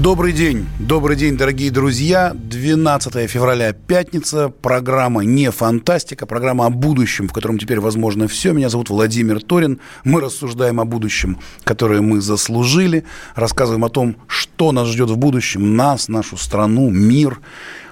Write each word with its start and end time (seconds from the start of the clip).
Добрый 0.00 0.32
день, 0.32 0.66
добрый 0.78 1.16
день, 1.16 1.36
дорогие 1.36 1.70
друзья. 1.70 2.32
12 2.34 3.30
февраля, 3.30 3.74
пятница, 3.74 4.48
программа 4.48 5.22
«Не 5.22 5.50
фантастика», 5.50 6.24
программа 6.24 6.64
о 6.64 6.70
будущем, 6.70 7.28
в 7.28 7.32
котором 7.34 7.58
теперь 7.58 7.78
возможно 7.78 8.26
все. 8.26 8.52
Меня 8.52 8.70
зовут 8.70 8.88
Владимир 8.88 9.42
Торин. 9.42 9.80
Мы 10.02 10.22
рассуждаем 10.22 10.80
о 10.80 10.86
будущем, 10.86 11.38
которое 11.62 12.00
мы 12.00 12.22
заслужили, 12.22 13.04
рассказываем 13.34 13.84
о 13.84 13.90
том, 13.90 14.16
что 14.28 14.72
нас 14.72 14.88
ждет 14.88 15.10
в 15.10 15.18
будущем, 15.18 15.76
нас, 15.76 16.08
нашу 16.08 16.38
страну, 16.38 16.88
мир. 16.88 17.40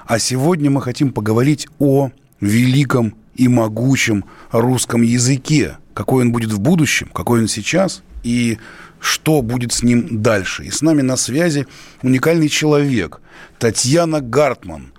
А 0.06 0.18
сегодня 0.18 0.70
мы 0.70 0.80
хотим 0.80 1.12
поговорить 1.12 1.68
о 1.78 2.10
великом 2.40 3.14
и 3.34 3.46
могучем 3.46 4.24
русском 4.52 5.02
языке. 5.02 5.76
Какой 5.92 6.24
он 6.24 6.32
будет 6.32 6.50
в 6.50 6.60
будущем, 6.60 7.10
какой 7.12 7.42
он 7.42 7.48
сейчас 7.48 8.02
и 8.22 8.58
что 9.00 9.42
будет 9.42 9.72
с 9.72 9.82
ним 9.82 10.22
дальше. 10.22 10.64
И 10.64 10.70
с 10.70 10.82
нами 10.82 11.02
на 11.02 11.16
связи 11.16 11.66
уникальный 12.02 12.48
человек, 12.48 13.20
Татьяна 13.58 14.20
Гартман. 14.20 14.92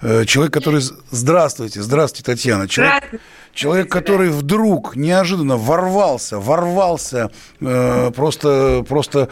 Э, 0.00 0.24
человек, 0.26 0.52
который... 0.52 0.82
Здравствуйте, 1.10 1.82
здравствуйте, 1.82 2.24
Татьяна. 2.24 2.68
Человек, 2.68 2.94
здравствуйте. 2.96 3.24
человек 3.54 3.90
который 3.90 4.28
вдруг 4.30 4.96
неожиданно 4.96 5.56
ворвался, 5.56 6.38
ворвался 6.38 7.30
э, 7.60 8.10
просто, 8.14 8.84
просто 8.88 9.28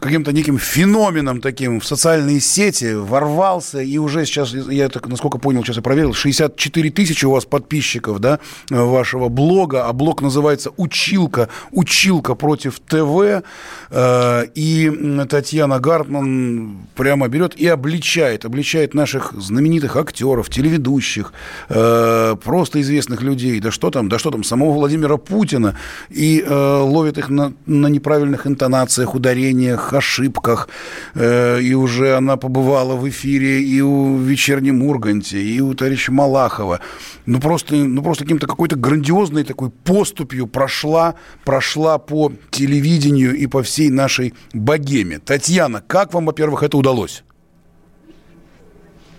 каким-то 0.00 0.32
неким 0.32 0.58
феноменом 0.58 1.40
таким 1.40 1.80
в 1.80 1.86
социальные 1.86 2.40
сети, 2.40 2.94
ворвался, 2.94 3.80
и 3.80 3.98
уже 3.98 4.24
сейчас, 4.26 4.52
я 4.52 4.88
так, 4.88 5.06
насколько 5.08 5.38
понял, 5.38 5.64
сейчас 5.64 5.76
я 5.76 5.82
проверил, 5.82 6.14
64 6.14 6.90
тысячи 6.90 7.24
у 7.24 7.30
вас 7.32 7.44
подписчиков, 7.44 8.18
да, 8.18 8.38
вашего 8.70 9.28
блога, 9.28 9.86
а 9.86 9.92
блог 9.92 10.22
называется 10.22 10.70
«Училка», 10.76 11.48
«Училка 11.70 12.34
против 12.34 12.80
ТВ», 12.80 13.42
э, 13.90 14.44
и 14.54 15.24
Татьяна 15.28 15.78
Гартман 15.80 16.78
прямо 16.94 17.28
берет 17.28 17.54
и 17.56 17.66
обличает, 17.66 18.44
обличает 18.44 18.94
наших 18.94 19.32
знаменитых 19.36 19.96
актеров, 19.96 20.50
телеведущих, 20.50 21.32
э, 21.68 22.36
просто 22.42 22.80
известных 22.80 23.22
людей, 23.22 23.60
да 23.60 23.70
что 23.70 23.90
там, 23.90 24.08
да 24.08 24.18
что 24.18 24.30
там, 24.30 24.44
самого 24.44 24.72
Владимира 24.72 25.16
Путина, 25.16 25.76
и 26.10 26.44
э, 26.46 26.54
ловит 26.54 27.18
их 27.18 27.28
на, 27.28 27.52
на 27.66 27.86
неправильных 27.88 28.46
интонациях, 28.46 29.14
ударениях, 29.14 29.87
ошибках, 29.92 30.68
э, 31.14 31.60
и 31.60 31.74
уже 31.74 32.16
она 32.16 32.36
побывала 32.36 32.96
в 32.96 33.08
эфире 33.08 33.62
и 33.62 33.80
у 33.80 34.16
вечернем 34.18 34.82
Урганте, 34.82 35.40
и 35.40 35.60
у 35.60 35.74
товарища 35.74 36.12
Малахова. 36.12 36.80
Ну, 37.26 37.40
просто, 37.40 37.74
ну, 37.74 38.02
просто 38.02 38.24
каким-то 38.24 38.46
какой-то 38.46 38.76
грандиозной 38.76 39.44
такой 39.44 39.70
поступью 39.70 40.46
прошла, 40.46 41.14
прошла 41.44 41.98
по 41.98 42.32
телевидению 42.50 43.36
и 43.36 43.46
по 43.46 43.62
всей 43.62 43.90
нашей 43.90 44.34
богеме. 44.52 45.18
Татьяна, 45.18 45.82
как 45.86 46.14
вам, 46.14 46.26
во-первых, 46.26 46.62
это 46.62 46.76
удалось? 46.76 47.22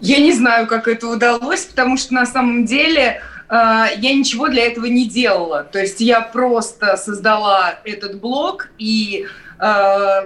Я 0.01 0.19
не 0.19 0.31
знаю, 0.33 0.67
как 0.67 0.87
это 0.87 1.07
удалось, 1.07 1.65
потому 1.65 1.97
что 1.97 2.13
на 2.13 2.25
самом 2.25 2.65
деле 2.65 3.21
э, 3.49 3.85
я 3.97 4.13
ничего 4.13 4.47
для 4.47 4.65
этого 4.65 4.85
не 4.85 5.07
делала. 5.07 5.63
То 5.63 5.79
есть 5.79 5.99
я 5.99 6.21
просто 6.21 6.95
создала 6.95 7.79
этот 7.83 8.19
блог 8.19 8.69
и 8.77 9.25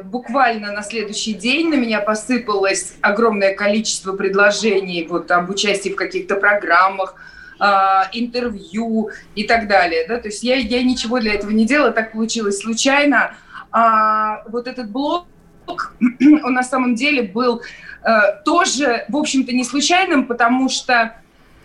буквально 0.03 0.71
на 0.71 0.83
следующий 0.83 1.33
день 1.33 1.69
на 1.69 1.75
меня 1.75 2.01
посыпалось 2.01 2.93
огромное 3.01 3.55
количество 3.55 4.13
предложений 4.15 5.07
вот, 5.09 5.31
об 5.31 5.49
участии 5.49 5.89
в 5.89 5.95
каких-то 5.95 6.35
программах, 6.35 7.15
э, 7.59 7.65
интервью 8.13 9.09
и 9.35 9.43
так 9.45 9.67
далее. 9.67 10.05
Да? 10.07 10.17
То 10.19 10.27
есть 10.27 10.43
я, 10.43 10.55
я 10.55 10.83
ничего 10.83 11.19
для 11.19 11.33
этого 11.33 11.51
не 11.51 11.65
делала, 11.65 11.91
так 11.91 12.11
получилось 12.11 12.59
случайно. 12.59 13.35
А 13.71 14.43
вот 14.49 14.67
этот 14.67 14.91
блог, 14.91 15.25
он 16.43 16.53
на 16.53 16.63
самом 16.63 16.93
деле 16.93 17.23
был 17.23 17.61
э, 18.03 18.09
тоже, 18.45 19.05
в 19.09 19.17
общем-то, 19.17 19.51
не 19.51 19.63
случайным, 19.63 20.27
потому 20.27 20.69
что 20.69 20.93
а, 20.93 21.15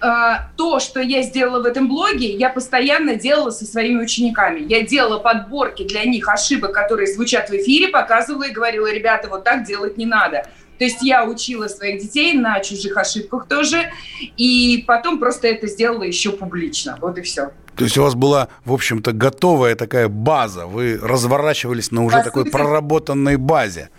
то, 0.01 0.81
что 0.81 1.01
я 1.01 1.23
сделала 1.23 1.63
в 1.63 1.67
этом 1.67 1.89
блоге, 1.89 2.33
я 2.35 2.51
постоянно 2.51 3.17
делала 3.17 3.51
со 3.51 3.65
своими 3.65 4.03
учениками. 4.03 4.61
Я 4.61 4.83
делала 4.83 5.19
подборки 5.19 5.85
для 5.85 6.05
них 6.05 6.29
ошибок, 6.29 6.73
которые 6.73 7.07
звучат 7.13 7.51
в 7.51 7.55
эфире, 7.55 7.89
показывала 7.89 8.45
и 8.45 8.53
говорила, 8.53 8.93
ребята, 8.93 9.29
вот 9.29 9.45
так 9.45 9.65
делать 9.65 9.97
не 9.99 10.07
надо. 10.07 10.47
То 10.79 10.85
есть 10.85 11.03
я 11.03 11.25
учила 11.25 11.67
своих 11.67 12.01
детей 12.01 12.35
на 12.35 12.61
чужих 12.61 12.97
ошибках 12.97 13.49
тоже, 13.49 13.91
и 14.37 14.85
потом 14.87 15.19
просто 15.19 15.49
это 15.49 15.67
сделала 15.67 16.05
еще 16.05 16.31
публично. 16.31 16.97
Вот 17.01 17.19
и 17.19 17.23
все. 17.23 17.51
То 17.75 17.85
есть 17.85 17.99
у 17.99 18.03
вас 18.03 18.15
была, 18.15 18.49
в 18.65 18.73
общем-то, 18.73 19.13
готовая 19.13 19.75
такая 19.75 20.09
база, 20.09 20.67
вы 20.67 20.99
разворачивались 21.01 21.91
на 21.91 22.05
уже 22.05 22.19
По 22.19 22.25
такой 22.25 22.43
сути... 22.45 22.53
проработанной 22.53 23.37
базе. 23.37 23.91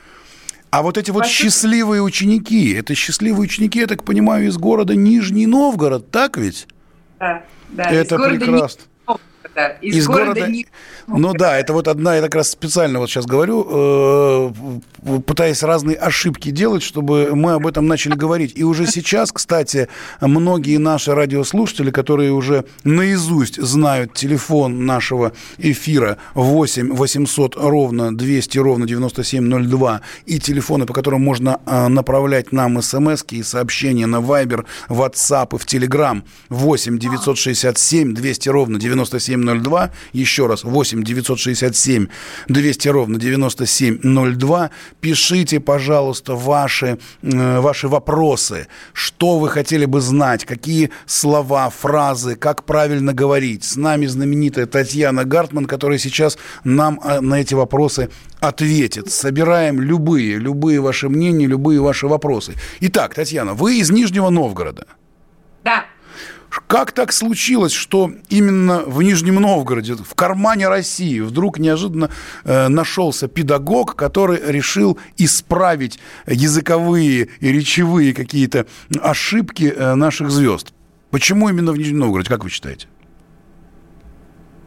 А 0.72 0.84
вот 0.84 0.97
эти 0.97 1.09
вот 1.12 1.25
Спасибо. 1.25 1.50
счастливые 1.50 2.02
ученики, 2.03 2.74
это 2.74 2.94
счастливые 2.94 3.41
ученики, 3.41 3.80
я 3.80 3.88
так 3.88 4.03
понимаю, 4.03 4.47
из 4.47 4.57
города 4.57 4.96
Нижний 4.96 5.47
Новгород, 5.47 6.12
так 6.12 6.38
ведь? 6.38 6.68
Да, 7.19 7.44
да. 7.69 7.84
Это 7.84 8.18
прекрасно 8.18 8.84
да, 9.56 9.68
из, 9.82 9.96
из 9.96 10.08
города... 10.08 10.42
города... 10.42 10.54
Ну 11.08 11.34
да, 11.34 11.58
это 11.58 11.74
вот 11.74 11.88
одна, 11.88 12.16
я 12.16 12.22
как 12.22 12.36
раз 12.36 12.52
специально 12.52 13.00
вот 13.00 13.10
сейчас 13.10 13.26
говорю, 13.26 13.66
э, 13.70 15.20
пытаясь 15.26 15.64
разные 15.64 15.98
ошибки 15.98 16.52
делать, 16.52 16.84
чтобы 16.84 17.32
мы 17.34 17.54
об 17.54 17.66
этом 17.66 17.88
начали 17.88 18.14
говорить. 18.14 18.54
И 18.56 18.64
уже 18.64 18.86
сейчас, 18.86 19.32
кстати, 19.32 19.88
многие 20.22 20.78
наши 20.78 21.14
радиослушатели, 21.14 21.90
которые 21.90 22.32
уже 22.32 22.66
наизусть 22.84 23.62
знают 23.62 24.14
телефон 24.14 24.86
нашего 24.86 25.34
эфира 25.58 26.18
8 26.36 26.94
800 26.94 27.56
ровно 27.58 28.16
200 28.16 28.58
ровно 28.60 28.86
9702 28.86 30.02
и 30.26 30.40
телефоны, 30.40 30.86
по 30.86 30.94
которым 30.94 31.22
можно 31.22 31.60
э, 31.66 31.88
направлять 31.88 32.52
нам 32.52 32.81
смс 32.81 33.26
и 33.31 33.44
сообщения 33.44 34.06
на 34.06 34.18
Viber, 34.18 34.66
WhatsApp 34.90 35.56
и 35.56 35.58
в 35.58 35.66
Telegram 35.66 36.22
8 36.50 37.00
967 37.00 38.14
200 38.14 38.50
ровно 38.50 38.80
9702 38.80 39.38
9702. 39.39 39.91
Еще 40.13 40.47
раз, 40.47 40.63
8 40.63 41.03
967 41.03 42.07
200 42.47 42.88
ровно 42.89 43.19
9702. 43.19 44.72
Пишите, 45.01 45.59
пожалуйста, 45.59 46.35
ваши, 46.35 46.97
э, 47.22 47.59
ваши 47.59 47.88
вопросы. 47.88 48.67
Что 48.94 49.39
вы 49.39 49.50
хотели 49.50 49.85
бы 49.85 50.01
знать? 50.01 50.45
Какие 50.45 50.91
слова, 51.05 51.69
фразы, 51.69 52.35
как 52.35 52.63
правильно 52.63 53.13
говорить? 53.13 53.63
С 53.63 53.75
нами 53.75 54.05
знаменитая 54.05 54.66
Татьяна 54.66 55.25
Гартман, 55.25 55.66
которая 55.66 55.97
сейчас 55.97 56.38
нам 56.63 57.00
э, 57.03 57.19
на 57.21 57.41
эти 57.41 57.53
вопросы 57.53 58.09
ответит. 58.39 59.11
Собираем 59.11 59.81
любые, 59.81 60.38
любые 60.38 60.79
ваши 60.79 61.09
мнения, 61.09 61.45
любые 61.45 61.81
ваши 61.81 62.07
вопросы. 62.07 62.53
Итак, 62.79 63.16
Татьяна, 63.16 63.53
вы 63.53 63.79
из 63.79 63.91
Нижнего 63.91 64.29
Новгорода. 64.29 64.85
Да. 65.63 65.85
Как 66.68 66.92
так 66.92 67.12
случилось, 67.12 67.74
что 67.74 68.12
именно 68.30 68.80
в 68.80 69.02
Нижнем 69.02 69.36
Новгороде, 69.36 69.96
в 69.96 70.16
кармане 70.16 70.68
России, 70.68 71.20
вдруг 71.20 71.60
неожиданно 71.60 72.10
э, 72.44 72.68
нашелся 72.68 73.28
педагог, 73.28 73.96
который 73.96 74.40
решил 74.51 74.98
исправить 75.18 76.00
языковые 76.25 77.30
и 77.40 77.51
речевые 77.51 78.13
какие-то 78.13 78.66
ошибки 79.01 79.74
э, 79.75 79.94
наших 79.96 80.31
звезд? 80.31 80.74
Почему 81.12 81.50
именно 81.50 81.72
в 81.72 81.78
Нижнем 81.78 82.00
Новгороде, 82.00 82.30
как 82.30 82.44
вы 82.44 82.50
считаете? 82.50 82.88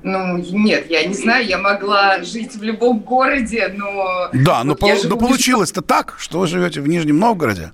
Ну, 0.05 0.39
нет, 0.39 0.91
я 0.91 1.07
не 1.07 1.15
знаю, 1.15 1.47
я 1.47 1.59
могла 1.59 2.23
жить 2.25 2.57
в 2.57 2.63
любом 2.63 3.01
городе, 3.01 3.73
но... 3.77 4.29
Да, 4.33 4.65
но, 4.65 4.73
вот 4.73 4.81
по- 4.81 5.09
но 5.09 5.17
получилось-то 5.17 5.81
так, 5.81 6.17
что 6.19 6.41
вы 6.41 6.49
живете 6.49 6.81
в 6.81 6.89
Нижнем 6.89 7.19
Новгороде. 7.19 7.73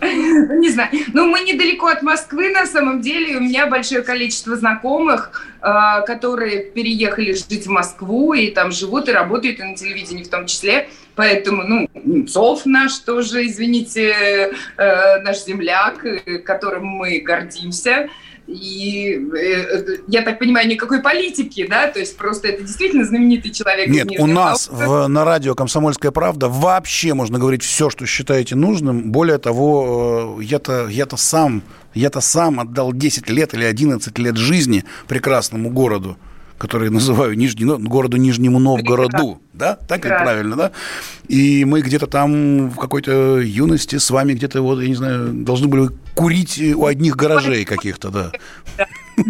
Не 0.00 0.70
знаю. 0.70 0.90
Ну, 1.12 1.26
мы 1.26 1.40
недалеко 1.40 1.86
от 1.86 2.02
Москвы, 2.02 2.50
на 2.50 2.66
самом 2.66 3.00
деле. 3.00 3.36
У 3.36 3.40
меня 3.40 3.66
большое 3.66 4.02
количество 4.02 4.56
знакомых, 4.56 5.46
э, 5.60 6.02
которые 6.06 6.64
переехали 6.64 7.32
жить 7.32 7.66
в 7.66 7.70
Москву, 7.70 8.32
и 8.32 8.50
там 8.50 8.72
живут 8.72 9.08
и 9.08 9.12
работают 9.12 9.60
и 9.60 9.62
на 9.62 9.76
телевидении 9.76 10.24
в 10.24 10.28
том 10.28 10.46
числе. 10.46 10.88
Поэтому, 11.14 11.64
ну, 11.64 11.88
Немцов 11.94 12.64
наш 12.66 12.98
тоже, 12.98 13.46
извините, 13.46 14.52
э, 14.76 15.22
наш 15.22 15.44
земляк, 15.44 16.04
которым 16.44 16.86
мы 16.86 17.20
гордимся. 17.20 18.08
И 18.50 19.28
э, 19.36 19.98
я 20.08 20.22
так 20.22 20.38
понимаю, 20.38 20.68
никакой 20.68 21.00
политики, 21.00 21.66
да, 21.68 21.86
то 21.86 22.00
есть 22.00 22.16
просто 22.16 22.48
это 22.48 22.62
действительно 22.62 23.04
знаменитый 23.04 23.52
человек. 23.52 23.88
Нет, 23.88 24.08
у 24.18 24.26
нас 24.26 24.68
в, 24.70 25.06
на 25.06 25.24
радио 25.24 25.54
«Комсомольская 25.54 26.10
правда» 26.10 26.48
вообще 26.48 27.14
можно 27.14 27.38
говорить 27.38 27.62
все, 27.62 27.90
что 27.90 28.06
считаете 28.06 28.56
нужным. 28.56 29.12
Более 29.12 29.38
того, 29.38 30.38
э, 30.40 30.44
я-то 30.44 30.88
я 30.88 31.06
сам, 31.16 31.62
я-то 31.94 32.20
сам 32.20 32.58
отдал 32.58 32.92
10 32.92 33.30
лет 33.30 33.54
или 33.54 33.64
11 33.64 34.18
лет 34.18 34.36
жизни 34.36 34.84
прекрасному 35.06 35.70
городу 35.70 36.16
который 36.60 36.90
называю 36.90 37.38
Нижний, 37.38 37.64
городу 37.64 38.18
Нижнему 38.18 38.58
Новгороду, 38.58 39.40
да, 39.54 39.76
так 39.88 40.02
как 40.02 40.22
правильно, 40.22 40.56
да? 40.56 40.72
И 41.26 41.64
мы 41.64 41.80
где-то 41.80 42.06
там 42.06 42.68
в 42.68 42.76
какой-то 42.76 43.40
юности 43.40 43.96
с 43.96 44.10
вами 44.10 44.34
где-то, 44.34 44.60
вот, 44.60 44.78
я 44.82 44.88
не 44.88 44.94
знаю, 44.94 45.32
должны 45.32 45.68
были 45.68 45.88
курить 46.14 46.60
у 46.76 46.84
одних 46.84 47.16
гаражей 47.16 47.64
каких-то, 47.64 48.10
да. 48.10 48.32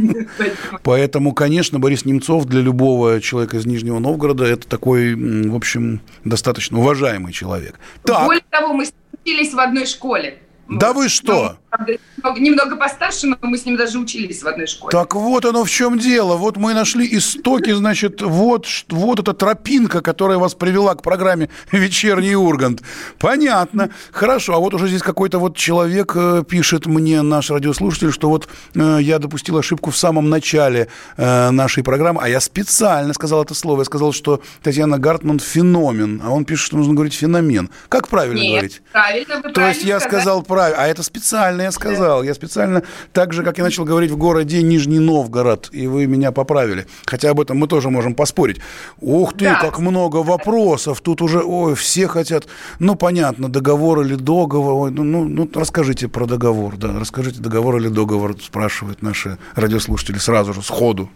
Поэтому, 0.82 1.32
конечно, 1.32 1.79
Борис 1.79 2.05
Немцов 2.05 2.47
для 2.47 2.62
любого 2.62 3.21
человека 3.21 3.59
из 3.59 3.65
Нижнего 3.65 4.00
Новгорода 4.00 4.44
это 4.44 4.67
такой, 4.67 5.15
в 5.15 5.55
общем, 5.55 6.00
достаточно 6.25 6.79
уважаемый 6.81 7.33
человек. 7.33 7.79
Так. 8.03 8.26
Более 8.26 8.43
того, 8.50 8.73
мы 8.73 8.87
учились 9.23 9.55
в 9.55 9.61
одной 9.61 9.87
школе. 9.87 10.38
Да 10.69 10.93
вы 10.93 11.09
что? 11.09 11.60
Немного, 11.78 12.40
немного 12.40 12.76
постарше, 12.76 13.26
но 13.26 13.37
мы 13.43 13.56
с 13.56 13.64
ним 13.64 13.76
даже 13.76 13.99
учились 13.99 14.43
в 14.43 14.49
одной 14.49 14.67
школе. 14.67 14.90
Так 14.90 15.14
вот 15.14 15.44
оно 15.44 15.64
в 15.64 15.70
чем 15.70 15.99
дело. 15.99 16.37
Вот 16.37 16.56
мы 16.56 16.75
нашли 16.75 17.08
истоки, 17.17 17.72
значит, 17.72 18.22
вот, 18.22 18.67
вот 18.88 19.20
эта 19.20 19.32
тропинка, 19.32 20.00
которая 20.00 20.38
вас 20.38 20.55
привела 20.55 20.94
к 20.94 21.02
программе 21.02 21.49
«Вечерний 21.72 22.34
Ургант». 22.34 22.82
Понятно. 23.19 23.90
Хорошо. 24.12 24.55
А 24.55 24.58
вот 24.58 24.75
уже 24.75 24.88
здесь 24.88 25.02
какой-то 25.02 25.38
вот 25.38 25.56
человек 25.56 26.12
э, 26.14 26.43
пишет 26.49 26.87
мне, 26.87 27.22
наш 27.22 27.50
радиослушатель, 27.50 28.12
что 28.12 28.28
вот 28.28 28.49
э, 28.75 28.99
я 29.00 29.19
допустил 29.19 29.58
ошибку 29.58 29.90
в 29.90 29.96
самом 29.96 30.28
начале 30.28 30.88
э, 31.16 31.50
нашей 31.50 31.82
программы, 31.82 32.20
а 32.23 32.28
я 32.28 32.40
специально 32.40 33.12
сказал 33.14 33.43
это 33.43 33.55
слово. 33.55 33.81
Я 33.81 33.84
сказал, 33.84 34.12
что 34.12 34.43
Татьяна 34.62 34.99
Гартман 34.99 35.38
феномен, 35.38 36.20
а 36.25 36.31
он 36.31 36.44
пишет, 36.44 36.66
что 36.66 36.76
нужно 36.76 36.94
говорить 36.94 37.14
феномен. 37.14 37.70
Как 37.88 38.08
правильно 38.08 38.40
Нет, 38.40 38.50
говорить? 38.50 38.82
правильно. 38.93 39.37
Вы 39.37 39.43
То 39.43 39.50
правильно 39.52 39.75
есть 39.75 39.87
я 39.87 40.00
сказал 40.00 40.43
правильно, 40.43 40.82
а 40.82 40.87
это 40.87 41.02
специально 41.02 41.60
я 41.62 41.73
сказал. 41.73 42.23
Я 42.23 42.35
специально, 42.35 42.83
так 43.12 43.33
же, 43.33 43.43
как 43.43 43.59
я 43.59 43.65
начал 43.65 43.85
говорить 43.85 44.11
в 44.11 44.17
городе 44.17 44.62
Нижний 44.62 44.99
Новгород, 44.99 45.69
и 45.73 45.87
вы 45.87 46.07
меня 46.07 46.33
поправили. 46.33 46.87
Хотя 47.05 47.31
об 47.31 47.41
этом 47.41 47.59
мы 47.59 47.67
тоже 47.67 47.91
можем 47.91 48.15
поспорить. 48.15 48.61
Ух 49.01 49.33
ты, 49.35 49.45
да. 49.45 49.61
как 49.61 49.79
много 49.79 50.19
вопросов. 50.19 51.01
Тут 51.01 51.23
уже, 51.23 51.41
ой, 51.43 51.75
все 51.75 52.07
хотят, 52.09 52.47
ну, 52.79 52.95
понятно, 52.95 53.49
договор 53.49 54.03
или 54.03 54.15
договор. 54.15 54.91
Ну, 54.91 55.05
ну, 55.05 55.25
ну 55.25 55.51
расскажите 55.55 56.09
про 56.09 56.27
договор, 56.27 56.77
да. 56.77 56.99
Расскажите, 56.99 57.41
договор 57.41 57.77
или 57.77 57.89
договор, 57.89 58.37
спрашивают 58.41 59.03
наши 59.03 59.39
радиослушатели 59.55 60.19
сразу 60.19 60.53
же, 60.53 60.62
сходу. 60.62 61.11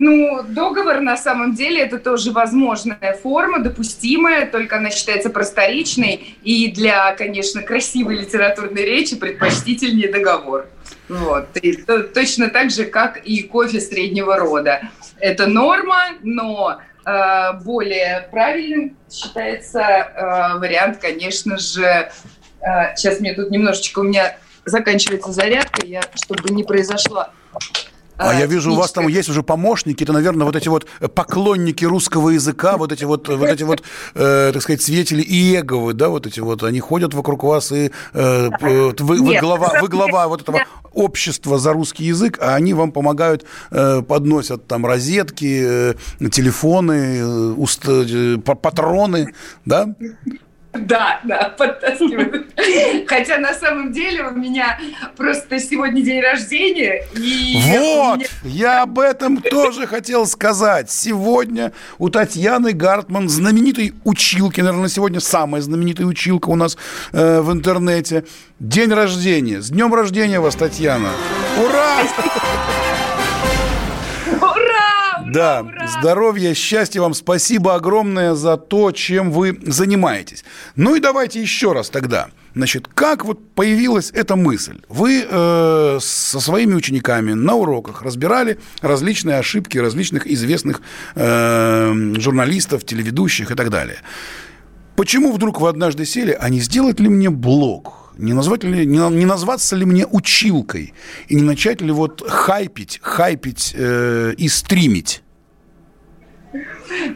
Ну, 0.00 0.42
договор 0.42 1.00
на 1.00 1.18
самом 1.18 1.54
деле 1.54 1.82
это 1.82 1.98
тоже 1.98 2.32
возможная 2.32 3.18
форма, 3.22 3.58
допустимая, 3.58 4.50
только 4.50 4.78
она 4.78 4.88
считается 4.88 5.28
просторечной 5.28 6.38
и 6.42 6.72
для, 6.72 7.14
конечно, 7.14 7.60
красивой 7.60 8.16
литературной 8.16 8.82
речи 8.86 9.16
предпочтительнее 9.16 10.10
договор. 10.10 10.68
Вот. 11.10 11.54
И 11.58 11.72
то, 11.72 12.02
точно 12.02 12.48
так 12.48 12.70
же, 12.70 12.86
как 12.86 13.18
и 13.18 13.42
кофе 13.42 13.78
среднего 13.78 14.38
рода. 14.38 14.80
Это 15.18 15.46
норма, 15.46 16.00
но 16.22 16.80
э, 17.04 17.52
более 17.62 18.26
правильным 18.30 18.96
считается 19.10 19.80
э, 19.80 20.58
вариант, 20.60 20.96
конечно 20.96 21.58
же, 21.58 21.84
э, 21.84 22.96
сейчас 22.96 23.20
мне 23.20 23.34
тут 23.34 23.50
немножечко 23.50 23.98
у 23.98 24.04
меня 24.04 24.38
заканчивается 24.64 25.30
зарядка, 25.30 25.84
я, 25.84 26.00
чтобы 26.14 26.54
не 26.54 26.64
произошло 26.64 27.26
а, 28.20 28.34
я 28.34 28.46
вижу, 28.46 28.72
у 28.72 28.76
вас 28.76 28.92
там 28.92 29.08
есть 29.08 29.28
уже 29.28 29.42
помощники, 29.42 30.02
это, 30.02 30.12
наверное, 30.12 30.44
вот 30.44 30.56
эти 30.56 30.68
вот 30.68 30.86
поклонники 31.14 31.84
русского 31.84 32.30
языка, 32.30 32.76
вот 32.76 32.92
эти 32.92 33.04
вот, 33.04 33.28
вот 33.28 33.48
эти 33.48 33.62
вот, 33.62 33.82
э, 34.14 34.50
так 34.52 34.62
сказать, 34.62 34.82
светили 34.82 35.22
Иеговы, 35.22 35.94
да, 35.94 36.08
вот 36.08 36.26
эти 36.26 36.40
вот, 36.40 36.62
они 36.62 36.80
ходят 36.80 37.14
вокруг 37.14 37.44
вас, 37.44 37.72
и 37.72 37.90
э, 38.12 38.50
вы, 38.60 38.94
вы, 38.98 39.38
глава, 39.38 39.72
вы 39.80 39.88
глава 39.88 40.28
вот 40.28 40.42
этого 40.42 40.60
общества 40.92 41.58
за 41.58 41.72
русский 41.72 42.04
язык, 42.04 42.38
а 42.40 42.54
они 42.54 42.74
вам 42.74 42.92
помогают, 42.92 43.44
э, 43.70 44.02
подносят 44.02 44.66
там 44.66 44.86
розетки, 44.86 45.94
э, 46.20 46.28
телефоны, 46.30 47.18
э, 47.18 47.54
уст, 47.56 47.84
э, 47.86 48.36
патроны, 48.38 49.32
да? 49.64 49.94
Да, 50.72 51.20
да, 51.24 51.52
подтаскивают. 51.58 52.46
Хотя 53.08 53.38
на 53.38 53.52
самом 53.54 53.92
деле 53.92 54.22
у 54.24 54.30
меня 54.30 54.78
просто 55.16 55.58
сегодня 55.58 56.00
день 56.02 56.20
рождения. 56.20 57.04
И 57.16 57.56
вот, 57.56 58.18
меня... 58.18 58.26
я 58.44 58.82
об 58.82 58.98
этом 59.00 59.38
тоже 59.42 59.86
хотел 59.86 60.26
сказать. 60.26 60.90
Сегодня 60.90 61.72
у 61.98 62.08
Татьяны 62.08 62.72
Гартман, 62.72 63.28
знаменитой 63.28 63.94
училки, 64.04 64.60
наверное, 64.60 64.88
сегодня 64.88 65.18
самая 65.18 65.60
знаменитая 65.60 66.06
училка 66.06 66.50
у 66.50 66.56
нас 66.56 66.76
э, 67.12 67.40
в 67.40 67.52
интернете, 67.52 68.24
день 68.60 68.92
рождения. 68.92 69.60
С 69.60 69.70
днем 69.70 69.92
рождения 69.92 70.38
вас, 70.38 70.54
Татьяна! 70.54 71.10
Ура! 71.58 72.02
Да, 75.32 75.60
ура! 75.60 75.86
здоровья, 75.86 76.54
счастья 76.54 77.00
вам. 77.00 77.14
Спасибо 77.14 77.74
огромное 77.74 78.34
за 78.34 78.56
то, 78.56 78.90
чем 78.92 79.30
вы 79.30 79.58
занимаетесь. 79.62 80.44
Ну 80.76 80.96
и 80.96 81.00
давайте 81.00 81.40
еще 81.40 81.72
раз 81.72 81.90
тогда. 81.90 82.28
Значит, 82.54 82.88
как 82.88 83.24
вот 83.24 83.54
появилась 83.54 84.10
эта 84.12 84.34
мысль? 84.34 84.80
Вы 84.88 85.24
э, 85.28 85.98
со 86.00 86.40
своими 86.40 86.74
учениками 86.74 87.32
на 87.32 87.54
уроках 87.54 88.02
разбирали 88.02 88.58
различные 88.80 89.38
ошибки 89.38 89.78
различных 89.78 90.26
известных 90.26 90.82
э, 91.14 92.14
журналистов, 92.16 92.84
телеведущих 92.84 93.52
и 93.52 93.54
так 93.54 93.70
далее. 93.70 93.98
Почему 94.96 95.32
вдруг 95.32 95.60
вы 95.60 95.68
однажды 95.68 96.04
сели, 96.04 96.36
а 96.38 96.48
не 96.48 96.60
сделать 96.60 96.98
ли 96.98 97.08
мне 97.08 97.30
блог? 97.30 97.99
Не, 98.16 98.32
назвать 98.32 98.64
ли, 98.64 98.84
не, 98.84 98.98
не 99.10 99.26
назваться 99.26 99.76
ли 99.76 99.84
мне 99.84 100.06
училкой? 100.06 100.94
И 101.28 101.34
не 101.34 101.42
начать 101.42 101.80
ли 101.80 101.92
вот 101.92 102.22
хайпить, 102.26 102.98
хайпить 103.02 103.72
э, 103.74 104.34
и 104.36 104.48
стримить? 104.48 105.22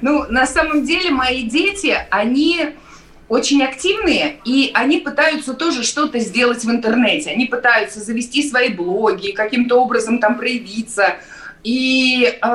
Ну, 0.03 0.25
на 0.31 0.47
самом 0.47 0.85
деле 0.85 1.11
мои 1.11 1.43
дети, 1.43 1.97
они 2.11 2.71
очень 3.29 3.63
активные, 3.63 4.37
и 4.45 4.71
они 4.75 4.99
пытаются 4.99 5.55
тоже 5.55 5.83
что-то 5.83 6.19
сделать 6.21 6.65
в 6.65 6.71
интернете. 6.71 7.31
Они 7.31 7.47
пытаются 7.47 8.01
завести 8.01 8.49
свои 8.49 8.69
блоги, 8.69 9.33
каким-то 9.33 9.77
образом 9.81 10.19
там 10.19 10.39
проявиться– 10.39 11.17
и 11.65 12.27
э, 12.27 12.47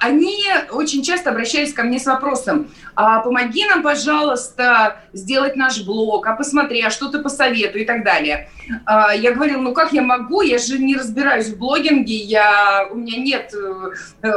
они 0.00 0.42
очень 0.70 1.02
часто 1.02 1.30
обращались 1.30 1.74
ко 1.74 1.82
мне 1.82 1.98
с 1.98 2.06
вопросом, 2.06 2.70
а 2.96 3.20
помоги 3.20 3.66
нам, 3.66 3.82
пожалуйста, 3.82 4.96
сделать 5.12 5.54
наш 5.54 5.84
блог, 5.84 6.26
а 6.26 6.34
посмотри, 6.34 6.80
а 6.80 6.88
что 6.88 7.08
ты 7.08 7.18
посоветуй 7.18 7.82
и 7.82 7.84
так 7.84 8.04
далее. 8.04 8.48
Э, 8.86 9.16
я 9.16 9.32
говорила, 9.32 9.60
ну 9.60 9.74
как 9.74 9.92
я 9.92 10.00
могу, 10.00 10.40
я 10.40 10.56
же 10.56 10.78
не 10.78 10.96
разбираюсь 10.96 11.48
в 11.48 11.58
блогинге, 11.58 12.14
я, 12.14 12.88
у 12.90 12.96
меня 12.96 13.18
нет 13.18 13.54
э, 13.54 13.90
э, 14.22 14.32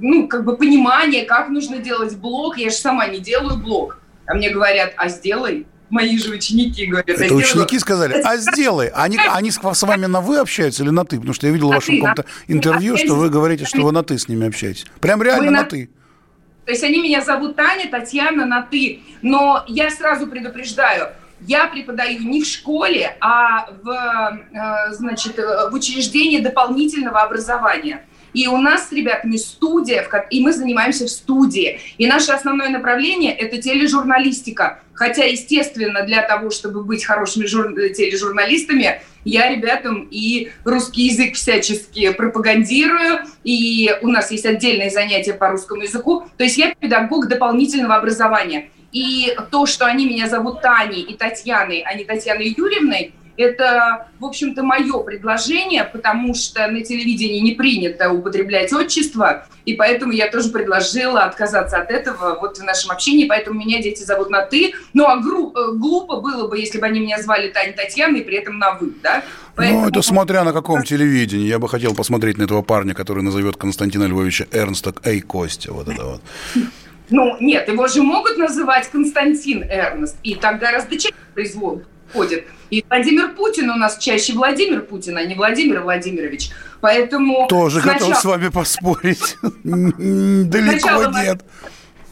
ну, 0.00 0.28
как 0.28 0.44
бы 0.44 0.56
понимания, 0.56 1.24
как 1.24 1.48
нужно 1.48 1.78
делать 1.78 2.16
блог, 2.16 2.58
я 2.58 2.70
же 2.70 2.76
сама 2.76 3.08
не 3.08 3.18
делаю 3.18 3.58
блог. 3.58 3.98
А 4.26 4.34
мне 4.34 4.50
говорят, 4.50 4.92
а 4.96 5.08
сделай 5.08 5.66
мои 5.90 6.18
же 6.18 6.30
ученики 6.30 6.86
говорят. 6.86 7.08
Это 7.08 7.32
а 7.32 7.36
ученики 7.36 7.78
сказали, 7.78 8.20
а 8.22 8.36
сделай. 8.38 8.88
Они, 8.88 9.18
они 9.18 9.50
с 9.50 9.82
вами 9.82 10.06
на 10.06 10.20
«вы» 10.20 10.38
общаются 10.38 10.82
или 10.82 10.90
на 10.90 11.04
«ты»? 11.04 11.16
Потому 11.16 11.34
что 11.34 11.46
я 11.46 11.52
видел 11.52 11.70
в 11.70 11.74
вашем 11.74 12.00
каком-то 12.00 12.24
интервью, 12.48 12.96
что 12.96 13.14
вы 13.14 13.30
говорите, 13.30 13.64
что 13.64 13.82
вы 13.82 13.92
на 13.92 14.02
«ты» 14.02 14.18
с 14.18 14.28
ними 14.28 14.46
общаетесь. 14.46 14.86
Прям 15.00 15.22
реально 15.22 15.50
на 15.50 15.64
«ты». 15.64 15.90
То 16.64 16.72
есть 16.72 16.82
они 16.82 17.00
меня 17.00 17.22
зовут 17.22 17.54
Таня, 17.54 17.88
Татьяна 17.88 18.44
на 18.44 18.62
«ты». 18.62 19.00
Но 19.22 19.64
я 19.68 19.90
сразу 19.90 20.26
предупреждаю, 20.26 21.10
я 21.40 21.66
преподаю 21.68 22.22
не 22.22 22.42
в 22.42 22.46
школе, 22.46 23.16
а 23.20 23.70
в, 23.82 23.88
э, 23.88 24.92
значит, 24.94 25.36
в 25.36 25.74
учреждении 25.74 26.40
дополнительного 26.40 27.20
образования– 27.20 28.04
и 28.36 28.48
у 28.48 28.58
нас 28.58 28.90
с 28.90 28.92
ребятами 28.92 29.38
студия, 29.38 30.06
и 30.28 30.40
мы 30.40 30.52
занимаемся 30.52 31.06
в 31.06 31.08
студии. 31.08 31.80
И 31.96 32.06
наше 32.06 32.32
основное 32.32 32.68
направление– 32.68 33.32
это 33.38 33.56
тележурналистика. 33.56 34.80
Хотя, 34.92 35.24
естественно, 35.24 36.02
для 36.02 36.20
того, 36.20 36.50
чтобы 36.50 36.84
быть 36.84 37.02
хорошими 37.02 37.46
жур... 37.46 37.72
тележурналистами, 37.72 39.00
я 39.24 39.48
ребятам 39.48 40.06
и 40.10 40.50
русский 40.64 41.06
язык 41.06 41.34
всячески 41.34 42.12
пропагандирую, 42.12 43.20
и 43.42 43.90
у 44.02 44.08
нас 44.08 44.30
есть 44.30 44.44
отдельные 44.44 44.90
занятия 44.90 45.32
по 45.32 45.48
русскому 45.48 45.84
языку. 45.84 46.26
То 46.36 46.44
есть 46.44 46.58
я 46.58 46.74
педагог 46.74 47.28
дополнительного 47.28 47.94
образования. 47.94 48.68
И 48.92 49.34
то, 49.50 49.64
что 49.64 49.86
они 49.86 50.04
меня 50.04 50.28
зовут 50.28 50.60
Таней 50.60 51.00
и 51.00 51.14
Татьяной, 51.14 51.80
а 51.86 51.94
не 51.94 52.04
Татьяной 52.04 52.54
Юрьевной– 52.54 53.14
Это, 53.36 54.08
в 54.18 54.24
общем-то, 54.24 54.62
мое 54.62 54.98
предложение, 55.00 55.84
потому 55.84 56.34
что 56.34 56.66
на 56.68 56.82
телевидении 56.82 57.40
не 57.40 57.52
принято 57.52 58.10
употреблять 58.10 58.72
отчество, 58.72 59.46
и 59.64 59.74
поэтому 59.74 60.12
я 60.12 60.30
тоже 60.30 60.50
предложила 60.50 61.24
отказаться 61.24 61.78
от 61.78 61.90
этого 61.90 62.38
вот 62.40 62.58
в 62.58 62.62
нашем 62.62 62.92
общении, 62.92 63.26
поэтому 63.26 63.60
меня 63.60 63.82
дети 63.82 64.02
зовут 64.02 64.30
на 64.30 64.42
«ты». 64.42 64.74
Ну, 64.94 65.06
а 65.06 65.16
гру- 65.18 65.52
э, 65.54 65.72
глупо 65.72 66.20
было 66.20 66.48
бы, 66.48 66.58
если 66.58 66.78
бы 66.78 66.86
они 66.86 67.00
меня 67.00 67.20
звали 67.20 67.48
Таня 67.48 67.72
Татьяна 67.72 68.16
и 68.16 68.22
при 68.22 68.36
этом 68.36 68.58
на 68.58 68.74
«вы», 68.74 68.92
да? 69.02 69.22
Поэтому... 69.54 69.82
Ну, 69.82 69.88
это 69.88 70.02
смотря 70.02 70.44
на 70.44 70.52
каком 70.52 70.82
телевидении. 70.82 71.46
Я 71.46 71.58
бы 71.58 71.68
хотел 71.68 71.94
посмотреть 71.94 72.38
на 72.38 72.44
этого 72.44 72.62
парня, 72.62 72.94
который 72.94 73.22
назовет 73.22 73.56
Константина 73.56 74.04
Львовича 74.04 74.46
Эрнста 74.52 74.94
Эй, 75.02 75.20
Костя, 75.20 75.72
вот 75.72 75.88
это 75.88 76.04
вот. 76.04 76.20
Ну, 77.10 77.36
нет, 77.40 77.68
его 77.68 77.86
же 77.86 78.02
могут 78.02 78.36
называть 78.36 78.88
Константин 78.90 79.62
Эрнст, 79.62 80.16
и 80.22 80.34
так 80.34 80.58
гораздо 80.58 80.96
чаще 80.98 81.14
произвол 81.34 81.82
ходит. 82.12 82.46
И 82.70 82.84
Владимир 82.88 83.34
Путин 83.34 83.70
у 83.70 83.76
нас 83.76 83.98
чаще 83.98 84.32
Владимир 84.32 84.82
Путин, 84.82 85.16
а 85.16 85.24
не 85.24 85.34
Владимир 85.34 85.82
Владимирович. 85.82 86.50
Поэтому 86.80 87.46
Тоже 87.48 87.80
сначала... 87.80 88.08
готов 88.08 88.18
с 88.18 88.24
вами 88.24 88.48
поспорить. 88.48 89.36
Далеко 89.64 91.10
нет 91.22 91.42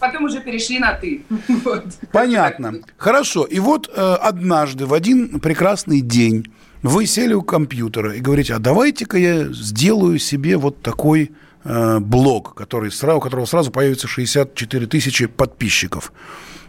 потом 0.06 0.24
уже 0.24 0.40
перешли 0.40 0.78
на 0.78 0.92
«ты». 0.92 1.22
Понятно. 2.12 2.74
Хорошо. 2.96 3.44
И 3.44 3.58
вот 3.58 3.90
э, 3.94 4.16
однажды, 4.20 4.86
в 4.86 4.92
один 4.92 5.40
прекрасный 5.40 6.00
день, 6.00 6.52
вы 6.82 7.06
сели 7.06 7.32
у 7.32 7.42
компьютера 7.42 8.14
и 8.14 8.20
говорите, 8.20 8.54
а 8.54 8.58
давайте-ка 8.58 9.16
я 9.16 9.44
сделаю 9.52 10.18
себе 10.18 10.56
вот 10.56 10.82
такой 10.82 11.32
э, 11.64 11.98
блог, 12.00 12.54
который, 12.54 12.90
у 12.90 13.20
которого 13.20 13.46
сразу 13.46 13.70
появится 13.70 14.06
64 14.06 14.86
тысячи 14.86 15.26
подписчиков. 15.26 16.12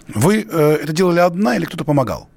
Вы 0.08 0.48
э, 0.50 0.78
это 0.84 0.94
делали 0.94 1.20
одна 1.20 1.58
или 1.58 1.66
кто-то 1.66 1.84
помогал? 1.84 2.30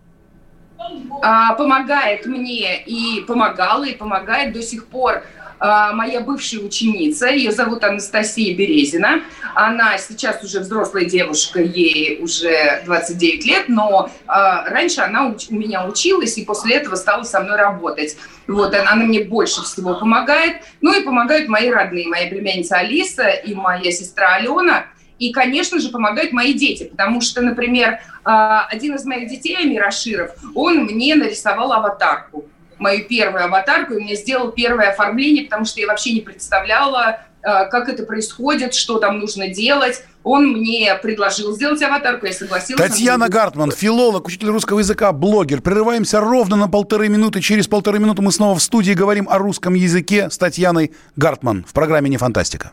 А, 1.22 1.54
помогает 1.54 2.26
мне 2.26 2.80
и 2.82 3.22
помогала, 3.22 3.84
и 3.84 3.94
помогает 3.94 4.52
до 4.52 4.62
сих 4.62 4.86
пор 4.86 5.24
а, 5.60 5.92
моя 5.92 6.20
бывшая 6.20 6.58
ученица, 6.60 7.28
ее 7.28 7.50
зовут 7.50 7.82
Анастасия 7.82 8.56
Березина. 8.56 9.22
Она 9.54 9.98
сейчас 9.98 10.42
уже 10.44 10.60
взрослая 10.60 11.04
девушка, 11.04 11.60
ей 11.60 12.22
уже 12.22 12.82
29 12.84 13.44
лет, 13.44 13.68
но 13.68 14.10
а, 14.26 14.68
раньше 14.70 15.00
она 15.00 15.26
у 15.26 15.54
меня 15.54 15.86
училась 15.86 16.38
и 16.38 16.44
после 16.44 16.76
этого 16.76 16.94
стала 16.94 17.24
со 17.24 17.40
мной 17.40 17.56
работать. 17.56 18.16
Вот, 18.46 18.72
она, 18.72 18.92
она 18.92 19.04
мне 19.04 19.24
больше 19.24 19.62
всего 19.62 19.94
помогает. 19.94 20.62
Ну 20.80 20.98
и 20.98 21.02
помогают 21.02 21.48
мои 21.48 21.70
родные, 21.70 22.06
моя 22.06 22.28
племянница 22.28 22.76
Алиса 22.76 23.28
и 23.28 23.54
моя 23.54 23.90
сестра 23.90 24.36
Алена– 24.36 24.86
и, 25.18 25.32
конечно 25.32 25.80
же, 25.80 25.90
помогают 25.90 26.32
мои 26.32 26.54
дети, 26.54 26.84
потому 26.84 27.20
что, 27.20 27.40
например, 27.40 28.00
а, 28.24 28.66
один 28.66 28.94
из 28.94 29.04
моих 29.04 29.28
детей, 29.28 29.56
Амир 29.56 29.84
Аширов, 29.84 30.30
он 30.54 30.84
мне 30.84 31.14
нарисовал 31.14 31.72
аватарку, 31.72 32.44
мою 32.78 33.04
первую 33.06 33.44
аватарку, 33.44 33.94
и 33.94 34.02
мне 34.02 34.14
сделал 34.14 34.52
первое 34.52 34.90
оформление, 34.90 35.44
потому 35.44 35.64
что 35.64 35.80
я 35.80 35.86
вообще 35.86 36.12
не 36.12 36.20
представляла, 36.20 37.20
а, 37.42 37.64
как 37.66 37.88
это 37.88 38.04
происходит, 38.04 38.74
что 38.74 38.98
там 38.98 39.18
нужно 39.18 39.48
делать. 39.48 40.02
Он 40.24 40.46
мне 40.48 40.94
предложил 40.96 41.54
сделать 41.54 41.80
аватарку, 41.82 42.26
я 42.26 42.32
согласилась. 42.32 42.82
Татьяна 42.82 43.28
Гартман, 43.28 43.70
филолог, 43.70 44.26
учитель 44.26 44.48
русского 44.48 44.80
языка, 44.80 45.12
блогер. 45.12 45.62
Прерываемся 45.62 46.20
ровно 46.20 46.56
на 46.56 46.68
полторы 46.68 47.08
минуты. 47.08 47.40
Через 47.40 47.66
полторы 47.66 47.98
минуты 47.98 48.22
мы 48.22 48.32
снова 48.32 48.58
в 48.58 48.62
студии 48.62 48.92
говорим 48.92 49.28
о 49.28 49.38
русском 49.38 49.74
языке 49.74 50.28
с 50.30 50.38
Татьяной 50.38 50.92
Гартман 51.16 51.64
в 51.66 51.72
программе 51.72 52.10
«Не 52.10 52.16
фантастика». 52.16 52.72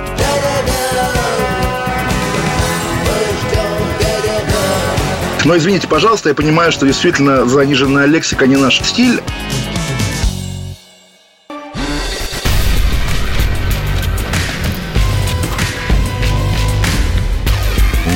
Но 5.43 5.57
извините, 5.57 5.87
пожалуйста, 5.87 6.29
я 6.29 6.35
понимаю, 6.35 6.71
что 6.71 6.85
действительно 6.85 7.47
заниженная 7.47 8.05
лексика 8.05 8.45
не 8.45 8.57
наш 8.57 8.79
стиль. 8.81 9.19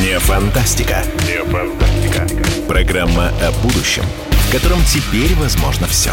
Не 0.03 0.19
фантастика. 0.19 1.03
Не 1.25 1.43
фантастика. 1.49 2.27
Программа 2.67 3.29
о 3.41 3.51
будущем, 3.63 4.03
в 4.29 4.51
котором 4.51 4.79
теперь 4.85 5.33
возможно 5.35 5.87
все. 5.87 6.11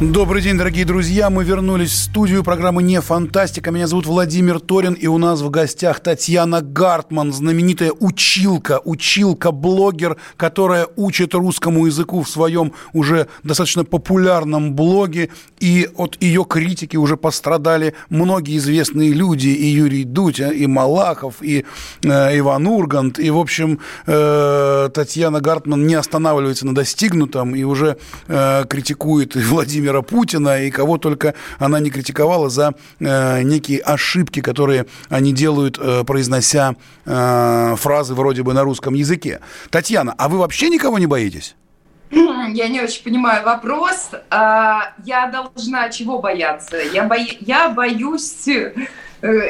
Добрый 0.00 0.42
день, 0.42 0.58
дорогие 0.58 0.84
друзья. 0.84 1.30
Мы 1.30 1.44
вернулись 1.44 1.92
в 1.92 1.96
студию 1.96 2.42
программы 2.42 2.82
«Не 2.82 3.00
фантастика». 3.00 3.70
Меня 3.70 3.86
зовут 3.86 4.06
Владимир 4.06 4.58
Торин, 4.58 4.94
и 4.94 5.06
у 5.06 5.18
нас 5.18 5.40
в 5.40 5.50
гостях 5.50 6.00
Татьяна 6.00 6.62
Гартман, 6.62 7.32
знаменитая 7.32 7.92
училка, 7.92 8.80
училка-блогер, 8.84 10.16
которая 10.36 10.88
учит 10.96 11.34
русскому 11.34 11.86
языку 11.86 12.22
в 12.22 12.28
своем 12.28 12.72
уже 12.92 13.28
достаточно 13.44 13.84
популярном 13.84 14.74
блоге. 14.74 15.30
И 15.60 15.88
от 15.94 16.20
ее 16.20 16.44
критики 16.44 16.96
уже 16.96 17.16
пострадали 17.16 17.94
многие 18.08 18.56
известные 18.56 19.12
люди. 19.12 19.46
И 19.48 19.66
Юрий 19.66 20.02
Дудь, 20.02 20.40
и 20.40 20.66
Малахов, 20.66 21.36
и 21.40 21.64
э, 22.02 22.38
Иван 22.38 22.66
Ургант. 22.66 23.20
И, 23.20 23.30
в 23.30 23.38
общем, 23.38 23.78
э, 24.06 24.90
Татьяна 24.92 25.40
Гартман 25.40 25.86
не 25.86 25.94
останавливается 25.94 26.66
на 26.66 26.74
достигнутом 26.74 27.54
и 27.54 27.62
уже 27.62 27.96
э, 28.26 28.64
критикует 28.68 29.36
Владимира 29.36 29.83
Владимира 29.84 30.02
Путина 30.02 30.62
и 30.62 30.70
кого 30.70 30.96
только 30.96 31.34
она 31.58 31.78
не 31.78 31.90
критиковала 31.90 32.48
за 32.48 32.74
э, 33.00 33.42
некие 33.42 33.80
ошибки, 33.80 34.40
которые 34.40 34.86
они 35.10 35.32
делают, 35.32 35.78
э, 35.78 36.04
произнося 36.04 36.74
э, 37.04 37.74
фразы 37.76 38.14
вроде 38.14 38.42
бы 38.42 38.54
на 38.54 38.62
русском 38.62 38.94
языке. 38.94 39.40
Татьяна, 39.70 40.14
а 40.16 40.28
вы 40.28 40.38
вообще 40.38 40.70
никого 40.70 40.98
не 40.98 41.06
боитесь? 41.06 41.54
Я 42.10 42.68
не 42.68 42.80
очень 42.80 43.04
понимаю 43.04 43.44
вопрос. 43.44 44.10
А, 44.30 44.92
я 45.04 45.26
должна 45.26 45.88
чего 45.88 46.20
бояться? 46.20 46.76
Я, 46.76 47.04
бо... 47.04 47.16
я 47.16 47.68
боюсь 47.68 48.46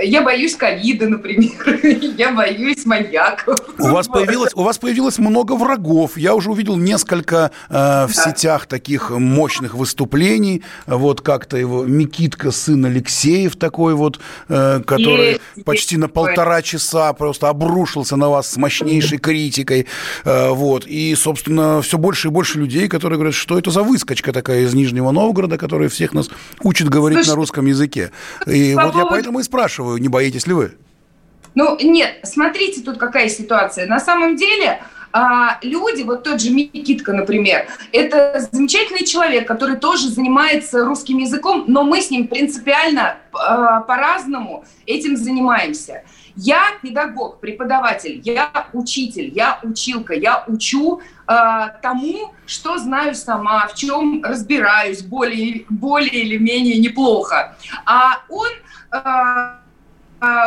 я 0.04 0.22
боюсь 0.22 0.54
ковида, 0.54 1.08
например. 1.08 1.52
Я 2.16 2.32
боюсь 2.32 2.86
маньяков. 2.86 3.58
У 3.78 3.88
вас, 3.88 4.06
появилось, 4.06 4.52
у 4.54 4.62
вас 4.62 4.78
появилось 4.78 5.18
много 5.18 5.54
врагов. 5.56 6.16
Я 6.16 6.34
уже 6.34 6.50
увидел 6.50 6.76
несколько 6.76 7.50
э, 7.68 7.72
в 8.06 8.14
да. 8.14 8.22
сетях 8.24 8.66
таких 8.66 9.10
мощных 9.10 9.74
выступлений. 9.74 10.62
Вот 10.86 11.22
как-то 11.22 11.56
его 11.56 11.84
Микитка, 11.84 12.52
сын 12.52 12.84
Алексеев 12.84 13.56
такой 13.56 13.94
вот, 13.94 14.20
э, 14.48 14.80
который 14.86 15.28
есть, 15.28 15.64
почти 15.64 15.96
есть 15.96 16.02
на 16.02 16.08
полтора 16.08 16.62
часа 16.62 17.12
просто 17.12 17.48
обрушился 17.48 18.14
на 18.16 18.28
вас 18.28 18.50
с 18.50 18.56
мощнейшей 18.56 19.18
критикой. 19.18 19.86
Э, 20.24 20.50
вот. 20.50 20.86
И, 20.86 21.14
собственно, 21.16 21.82
все 21.82 21.98
больше 21.98 22.28
и 22.28 22.30
больше 22.30 22.58
людей, 22.58 22.86
которые 22.86 23.18
говорят, 23.18 23.34
что 23.34 23.58
это 23.58 23.72
за 23.72 23.82
выскочка 23.82 24.32
такая 24.32 24.60
из 24.60 24.74
Нижнего 24.74 25.10
Новгорода, 25.10 25.58
которая 25.58 25.88
всех 25.88 26.12
нас 26.12 26.30
учит 26.62 26.88
говорить 26.88 27.18
Слушай, 27.18 27.30
на 27.30 27.34
русском 27.34 27.66
языке. 27.66 28.12
И 28.46 28.74
вот 28.74 28.94
я 28.94 29.06
поэтому 29.06 29.40
и 29.40 29.42
спрашиваю 29.42 29.63
спрашиваю, 29.64 29.98
не 29.98 30.08
боитесь 30.08 30.46
ли 30.46 30.52
вы? 30.52 30.72
Ну, 31.54 31.78
нет, 31.80 32.20
смотрите, 32.24 32.82
тут 32.82 32.98
какая 32.98 33.30
ситуация. 33.30 33.86
На 33.86 33.98
самом 33.98 34.36
деле, 34.36 34.82
а, 35.12 35.58
люди, 35.62 36.02
вот 36.02 36.22
тот 36.22 36.42
же 36.42 36.50
Микитка, 36.50 37.14
например, 37.14 37.66
это 37.92 38.46
замечательный 38.52 39.06
человек, 39.06 39.48
который 39.48 39.76
тоже 39.76 40.08
занимается 40.08 40.84
русским 40.84 41.16
языком, 41.16 41.64
но 41.66 41.82
мы 41.82 42.02
с 42.02 42.10
ним 42.10 42.28
принципиально 42.28 43.16
а, 43.32 43.80
по-разному 43.80 44.64
этим 44.84 45.16
занимаемся. 45.16 46.02
Я 46.36 46.62
педагог, 46.82 47.40
преподаватель, 47.40 48.20
я 48.24 48.66
учитель, 48.72 49.30
я 49.34 49.60
училка, 49.62 50.14
я 50.14 50.44
учу 50.48 51.00
э, 51.00 51.32
тому, 51.82 52.34
что 52.46 52.78
знаю 52.78 53.14
сама, 53.14 53.66
в 53.68 53.74
чем 53.74 54.22
разбираюсь 54.24 55.02
более, 55.02 55.64
более 55.68 56.22
или 56.22 56.36
менее 56.38 56.78
неплохо. 56.78 57.56
А 57.86 58.22
он 58.28 58.48
Э, 58.94 59.63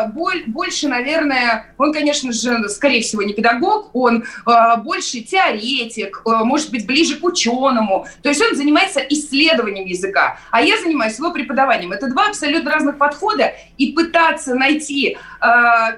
больше, 0.08 0.88
наверное, 0.88 1.74
он, 1.78 1.94
конечно 1.94 2.32
же, 2.32 2.70
скорее 2.70 3.02
всего, 3.02 3.24
не 3.24 3.34
педагог, 3.34 3.90
он 3.94 4.24
а, 4.46 4.78
больше 4.78 5.22
теоретик, 5.22 6.22
а, 6.26 6.44
может 6.44 6.72
быть, 6.72 6.86
ближе 6.88 7.18
к 7.18 7.24
ученому. 7.24 8.08
То 8.22 8.30
есть 8.30 8.42
он 8.42 8.56
занимается 8.56 9.00
исследованием 9.00 9.86
языка, 9.86 10.40
а 10.52 10.62
я 10.62 10.78
занимаюсь 10.78 11.18
его 11.18 11.32
преподаванием. 11.32 11.92
Это 11.92 12.08
два 12.08 12.28
абсолютно 12.28 12.72
разных 12.72 12.98
подхода, 12.98 13.54
и 13.78 13.92
пытаться 13.92 14.56
найти 14.56 15.18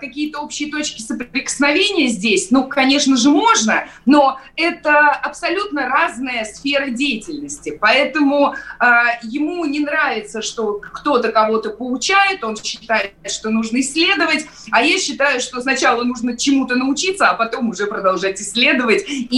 какие-то 0.02 0.42
общие 0.42 0.70
точки 0.70 1.02
соприкосновения 1.02 2.08
здесь, 2.08 2.52
ну, 2.52 2.68
конечно 2.68 3.16
же, 3.16 3.30
можно, 3.30 3.86
но 4.06 4.38
это 4.58 5.10
абсолютно 5.10 5.88
разная 5.88 6.44
сфера 6.44 6.90
деятельности. 6.90 7.78
Поэтому 7.80 8.56
ему 9.24 9.64
не 9.64 9.80
нравится, 9.80 10.42
что 10.42 10.74
кто-то 10.74 11.32
кого-то 11.32 11.70
поучает, 11.70 12.44
он 12.44 12.58
считает, 12.58 13.14
что 13.30 13.50
нужно 13.50 13.69
исследовать, 13.78 14.46
а 14.72 14.82
я 14.82 14.98
считаю, 14.98 15.42
что 15.42 15.62
сначала 15.62 16.04
нужно 16.04 16.38
чему-то 16.38 16.76
научиться, 16.76 17.28
а 17.28 17.34
потом 17.34 17.70
уже 17.70 17.88
продолжать 17.88 18.42
исследовать. 18.42 19.04
И 19.08 19.36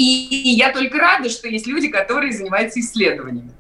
я 0.58 0.72
только 0.72 0.98
рада, 0.98 1.30
что 1.30 1.48
есть 1.48 1.68
люди, 1.68 1.88
которые 1.88 2.32
занимаются 2.34 2.80
исследованиями. 2.80 3.52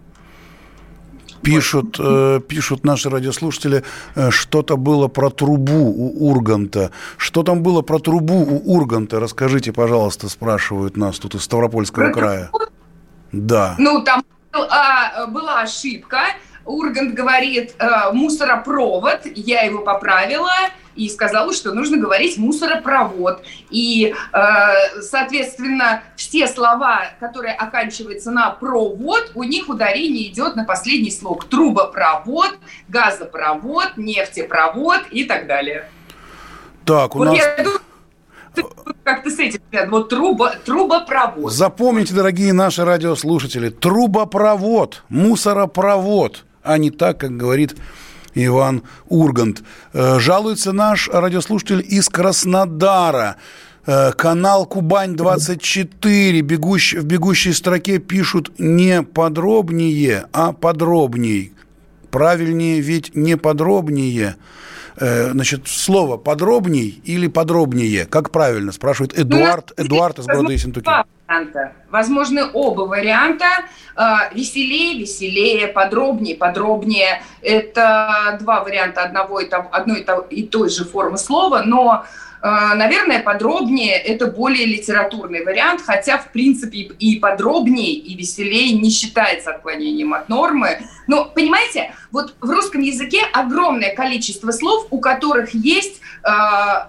Пишут, 1.41 1.97
э, 1.99 2.39
пишут 2.47 2.83
наши 2.83 3.09
радиослушатели, 3.09 3.83
э, 4.15 4.29
что-то 4.29 4.77
было 4.77 5.07
про 5.07 5.31
трубу 5.31 5.87
у 5.87 6.29
Урганта. 6.29 6.91
Что 7.17 7.41
там 7.41 7.63
было 7.63 7.81
про 7.81 7.99
трубу 7.99 8.35
у 8.35 8.75
Урганта? 8.75 9.19
Расскажите, 9.19 9.73
пожалуйста, 9.73 10.29
спрашивают 10.29 10.97
нас 10.97 11.17
тут 11.17 11.35
из 11.35 11.41
Ставропольского 11.41 12.05
про 12.05 12.13
края. 12.13 12.49
Трубу? 12.51 12.65
Да. 13.31 13.75
Ну, 13.79 14.03
там 14.03 14.23
а, 14.53 15.27
была 15.27 15.61
ошибка. 15.61 16.21
Ургант 16.65 17.13
говорит 17.13 17.75
э, 17.80 18.12
мусоропровод, 18.13 19.22
я 19.36 19.62
его 19.62 19.80
поправила 19.80 20.51
и 20.96 21.10
сказала, 21.10 21.53
что 21.53 21.74
нужно 21.74 21.98
говорить 21.98 22.38
мусоропровод. 22.38 23.44
И, 23.70 24.13
э, 24.34 25.01
соответственно, 25.01 26.03
все 26.15 26.48
слова, 26.48 27.03
которые 27.20 27.53
оканчиваются 27.53 28.32
на 28.32 28.50
провод, 28.51 29.32
у 29.36 29.44
них 29.44 29.70
ударение 29.70 30.27
идет 30.27 30.56
на 30.56 30.65
последний 30.65 31.12
слог. 31.12 31.46
Трубопровод, 31.46 32.58
газопровод, 32.88 33.98
нефтепровод 33.98 35.01
и 35.12 35.24
так 35.24 35.48
далее. 35.48 35.89
Так, 36.86 37.15
у 37.15 37.20
вот 37.20 37.25
нас... 37.25 37.38
Я 37.38 37.63
думаю, 37.63 37.80
как-то 39.03 39.30
с 39.30 39.39
этим, 39.39 39.62
вот 39.89 40.10
труба, 40.10 40.56
трубопровод. 40.65 41.51
Запомните, 41.51 42.13
дорогие 42.13 42.53
наши 42.53 42.84
радиослушатели, 42.84 43.70
трубопровод, 43.70 45.03
мусоропровод, 45.10 46.46
а 46.63 46.77
не 46.77 46.91
так, 46.91 47.20
как 47.20 47.36
говорит 47.38 47.75
Иван 48.34 48.84
Ургант. 49.10 49.63
Э, 49.94 50.20
жалуется 50.20 50.72
наш 50.72 51.10
радиослушатель 51.10 51.86
из 51.88 52.10
Краснодара. 52.10 53.38
Э, 53.86 54.12
канал 54.12 54.65
Кубань-24 54.65 56.41
бегущ, 56.41 56.94
в 56.94 57.03
бегущей 57.06 57.53
строке 57.53 57.98
пишут 57.98 58.51
не 58.60 59.01
подробнее, 59.01 60.25
а 60.32 60.53
подробней. 60.53 61.53
Правильнее 62.12 62.82
ведь 62.82 63.15
не 63.15 63.38
подробнее. 63.38 64.36
Э, 65.01 65.31
значит, 65.31 65.67
слово 65.67 66.17
подробней 66.17 67.01
или 67.03 67.27
подробнее? 67.27 68.05
Как 68.05 68.29
правильно? 68.29 68.72
Спрашивает 68.72 69.17
Эдуард, 69.17 69.74
ну, 69.75 69.86
Эдуард 69.86 70.20
из 70.20 70.27
города 70.27 70.53
Ессентуки. 70.53 70.88
Варианта. 71.27 71.72
Возможны 71.89 72.46
оба 72.53 72.81
варианта. 72.81 73.48
Э, 73.98 74.31
веселее, 74.31 75.00
веселее, 75.00 75.70
подробнее, 75.70 76.36
подробнее. 76.36 77.24
Это 77.41 78.38
два 78.41 78.63
варианта 78.63 79.01
одного 79.01 79.39
и 79.39 79.50
того, 79.50 79.70
одной 79.72 80.05
и 80.29 80.43
той 80.43 80.70
же 80.70 80.86
формы 80.86 81.17
слова, 81.17 81.63
но 81.65 82.05
наверное, 82.43 83.21
подробнее 83.21 83.95
это 83.98 84.27
более 84.27 84.65
литературный 84.65 85.45
вариант, 85.45 85.81
хотя, 85.86 86.17
в 86.17 86.31
принципе, 86.31 86.79
и 86.79 87.19
подробнее, 87.19 87.93
и 87.93 88.15
веселее 88.15 88.77
не 88.77 88.89
считается 88.89 89.51
отклонением 89.51 90.13
от 90.13 90.27
нормы. 90.27 90.79
Но, 91.07 91.25
понимаете, 91.25 91.93
вот 92.12 92.36
в 92.41 92.50
русском 92.50 92.81
языке 92.81 93.21
огромное 93.33 93.95
количество 93.95 94.51
слов, 94.51 94.88
у 94.89 95.00
которых 95.00 95.53
есть 95.53 96.01
э, 96.24 96.29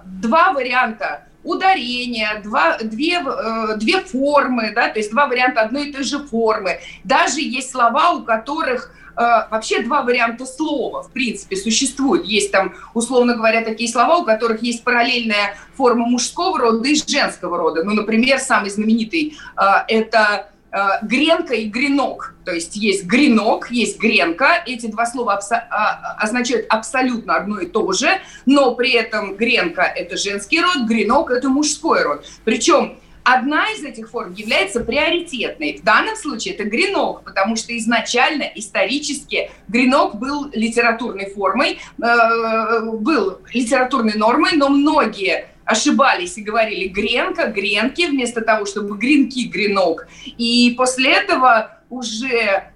два 0.04 0.52
варианта 0.52 1.24
ударения, 1.44 2.40
два, 2.42 2.78
две, 2.78 3.20
э, 3.20 3.76
две 3.76 4.00
формы, 4.00 4.72
да, 4.74 4.88
то 4.88 4.98
есть 4.98 5.10
два 5.10 5.26
варианта 5.26 5.62
одной 5.62 5.88
и 5.88 5.92
той 5.92 6.04
же 6.04 6.20
формы. 6.20 6.78
Даже 7.04 7.40
есть 7.40 7.70
слова, 7.70 8.12
у 8.12 8.22
которых 8.22 8.94
вообще 9.16 9.82
два 9.82 10.02
варианта 10.02 10.46
слова, 10.46 11.02
в 11.02 11.10
принципе, 11.10 11.56
существуют. 11.56 12.26
Есть 12.26 12.52
там, 12.52 12.74
условно 12.94 13.36
говоря, 13.36 13.62
такие 13.62 13.90
слова, 13.90 14.18
у 14.18 14.24
которых 14.24 14.62
есть 14.62 14.84
параллельная 14.84 15.56
форма 15.74 16.06
мужского 16.06 16.58
рода 16.58 16.88
и 16.88 16.94
женского 16.94 17.56
рода. 17.58 17.84
Ну, 17.84 17.92
например, 17.92 18.38
самый 18.38 18.70
знаменитый 18.70 19.36
э,– 19.56 19.62
это 19.88 20.50
э, 20.70 20.78
гренка 21.02 21.54
и 21.54 21.68
гренок. 21.68 22.34
То 22.44 22.52
есть 22.52 22.76
есть 22.76 23.04
гренок, 23.04 23.70
есть 23.70 23.98
гренка. 23.98 24.62
Эти 24.66 24.86
два 24.86 25.06
слова 25.06 25.38
абсо- 25.38 25.66
а, 25.70 26.16
означают 26.18 26.66
абсолютно 26.68 27.36
одно 27.36 27.60
и 27.60 27.66
то 27.66 27.92
же, 27.92 28.08
но 28.46 28.74
при 28.74 28.92
этом 28.92 29.36
гренка– 29.36 29.82
это 29.96 30.16
женский 30.16 30.60
род, 30.60 30.86
гренок– 30.86 31.30
это 31.32 31.48
мужской 31.48 32.02
род. 32.02 32.24
Причем 32.44 32.98
Одна 33.24 33.70
из 33.70 33.84
этих 33.84 34.10
форм 34.10 34.32
является 34.34 34.80
приоритетной. 34.80 35.78
В 35.80 35.84
данном 35.84 36.16
случае 36.16 36.54
это 36.54 36.64
гренок, 36.64 37.22
потому 37.24 37.56
что 37.56 37.76
изначально, 37.76 38.42
исторически, 38.54 39.50
гренок 39.68 40.16
был 40.16 40.50
литературной 40.52 41.30
формой, 41.30 41.78
э, 42.02 42.80
был 42.80 43.38
литературной 43.52 44.14
нормой, 44.14 44.52
но 44.54 44.68
многие 44.68 45.46
ошибались 45.64 46.36
и 46.36 46.42
говорили 46.42 46.88
гренка, 46.88 47.46
гренки, 47.46 48.06
вместо 48.06 48.40
того, 48.40 48.66
чтобы 48.66 48.98
гренки, 48.98 49.46
гренок. 49.46 50.08
И 50.24 50.74
после 50.76 51.12
этого 51.12 51.78
уже 51.88 52.71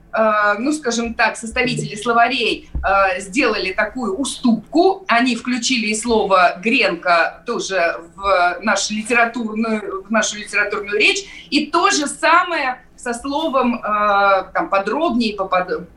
ну, 0.59 0.73
скажем 0.73 1.15
так, 1.15 1.37
составители 1.37 1.95
словарей 1.95 2.71
э, 2.75 3.21
сделали 3.21 3.73
такую 3.73 4.17
уступку. 4.17 5.05
Они 5.09 5.37
включили 5.37 5.89
и 5.89 5.95
слово 5.95 6.59
«гренка» 6.63 7.43
тоже 7.47 7.97
в 8.15 8.59
нашу 8.63 8.95
литературную, 8.95 10.05
в 10.05 10.11
нашу 10.11 10.39
литературную 10.39 10.99
речь. 10.99 11.25
И 11.51 11.67
то 11.67 11.91
же 11.91 12.07
самое 12.07 12.81
со 12.97 13.13
словом 13.15 13.77
э, 13.77 14.45
там, 14.55 14.69
подробнее, 14.69 15.37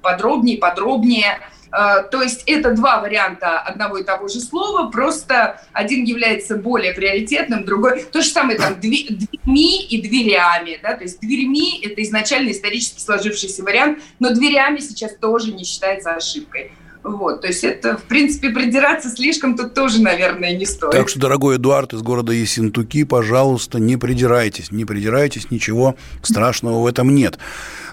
подробнее, 0.02 0.58
подробнее– 0.58 1.40
Э, 1.59 1.59
то 1.72 2.22
есть 2.22 2.44
это 2.46 2.74
два 2.74 3.00
варианта 3.02 3.60
одного 3.60 3.98
и 3.98 4.04
того 4.04 4.28
же 4.28 4.40
слова, 4.40 4.90
просто 4.90 5.62
один 5.72 6.04
является 6.04 6.56
более 6.56 6.94
приоритетным, 6.94 7.64
другой... 7.66 8.04
То 8.04 8.22
же 8.22 8.30
самое 8.30 8.58
там 8.58 8.80
дверьми 8.80 9.86
и 9.86 10.02
дверями, 10.02 10.80
да, 10.82 10.96
то 10.96 11.04
есть 11.04 11.20
дверьми– 11.20 11.80
это 11.84 12.02
изначально 12.04 12.52
исторически 12.52 13.00
сложившийся 13.00 13.64
вариант, 13.64 14.00
но 14.20 14.34
дверями 14.34 14.80
сейчас 14.80 15.16
тоже 15.16 15.52
не 15.52 15.64
считается 15.64 16.12
ошибкой. 16.16 16.72
Вот, 17.02 17.42
то 17.42 17.48
есть 17.48 17.64
это, 17.64 17.96
в 17.96 18.04
принципе, 18.04 18.50
придираться 18.50 19.10
слишком 19.10 19.56
тут 19.56 19.74
тоже, 19.74 20.02
наверное, 20.02 20.58
не 20.58 20.66
стоит. 20.66 20.92
Так 20.92 21.08
что, 21.08 21.18
дорогой 21.18 21.56
Эдуард 21.56 21.94
из 21.94 22.02
города 22.02 22.34
Ессентуки, 22.34 23.06
пожалуйста, 23.06 23.80
не 23.80 23.96
придирайтесь, 23.96 24.70
не 24.70 24.84
придирайтесь, 24.84 25.50
ничего 25.50 25.96
страшного 26.22 26.82
в 26.82 26.86
этом 26.86 27.16
нет. 27.16 27.40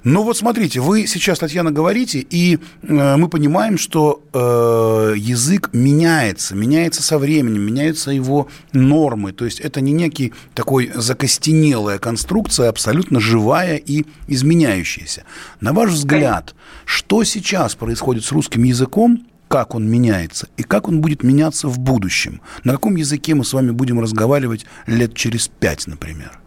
Ну 0.07 0.23
вот 0.23 0.37
смотрите, 0.37 0.79
вы 0.79 1.09
сейчас, 1.09 1.41
Татьяна, 1.41 1.73
говорите, 1.73 2.21
и 2.21 2.59
э, 2.85 3.17
мы 3.17 3.29
понимаем, 3.29 3.77
что 3.77 4.23
э, 4.33 5.15
язык 5.17 5.71
меняется, 5.73 6.55
меняется 6.55 7.03
со 7.03 7.19
временем, 7.19 7.63
меняются 7.63 8.13
его 8.13 8.47
нормы. 8.73 9.33
То 9.33 9.45
есть 9.45 9.59
это 9.59 9.81
не 9.81 9.91
некий 9.91 10.33
такой 10.55 10.93
закостенелая 10.95 11.99
конструкция, 11.99 12.69
абсолютно 12.69 13.19
живая 13.19 13.79
и 13.79 14.05
изменяющаяся. 14.29 15.25
На 15.61 15.73
ваш 15.73 15.91
взгляд, 15.91 16.55
что 16.85 17.25
сейчас 17.25 17.75
происходит 17.75 18.25
с 18.25 18.31
русским 18.31 18.63
языком, 18.63 19.27
как 19.49 19.75
он 19.75 19.91
меняется 19.91 20.47
и 20.57 20.63
как 20.63 20.87
он 20.87 21.01
будет 21.01 21.25
меняться 21.25 21.67
в 21.67 21.81
будущем? 21.81 22.43
На 22.63 22.75
каком 22.75 22.95
языке 22.95 23.35
мы 23.35 23.45
с 23.45 23.53
вами 23.53 23.73
будем 23.73 23.99
разговаривать 23.99 24.67
лет 24.87 25.15
через 25.15 25.49
пять, 25.49 25.89
например? 25.89 26.39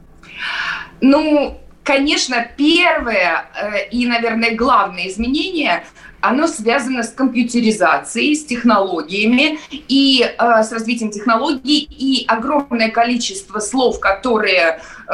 Ну, 1.02 1.60
конечно, 1.90 2.48
первое 2.56 3.50
э, 3.56 3.88
и, 3.90 4.06
наверное, 4.06 4.56
главное 4.56 5.08
изменение 5.08 5.84
оно 6.22 6.48
связано 6.48 7.02
с 7.02 7.10
компьютеризацией, 7.10 8.36
с 8.36 8.46
технологиями 8.46 9.58
и 9.72 10.22
э, 10.22 10.64
с 10.64 10.72
развитием 10.72 11.10
технологий. 11.10 11.80
И 11.80 12.26
огромное 12.28 12.92
количество 12.92 13.60
слов, 13.60 14.00
которые, 14.00 14.82
э, 15.08 15.14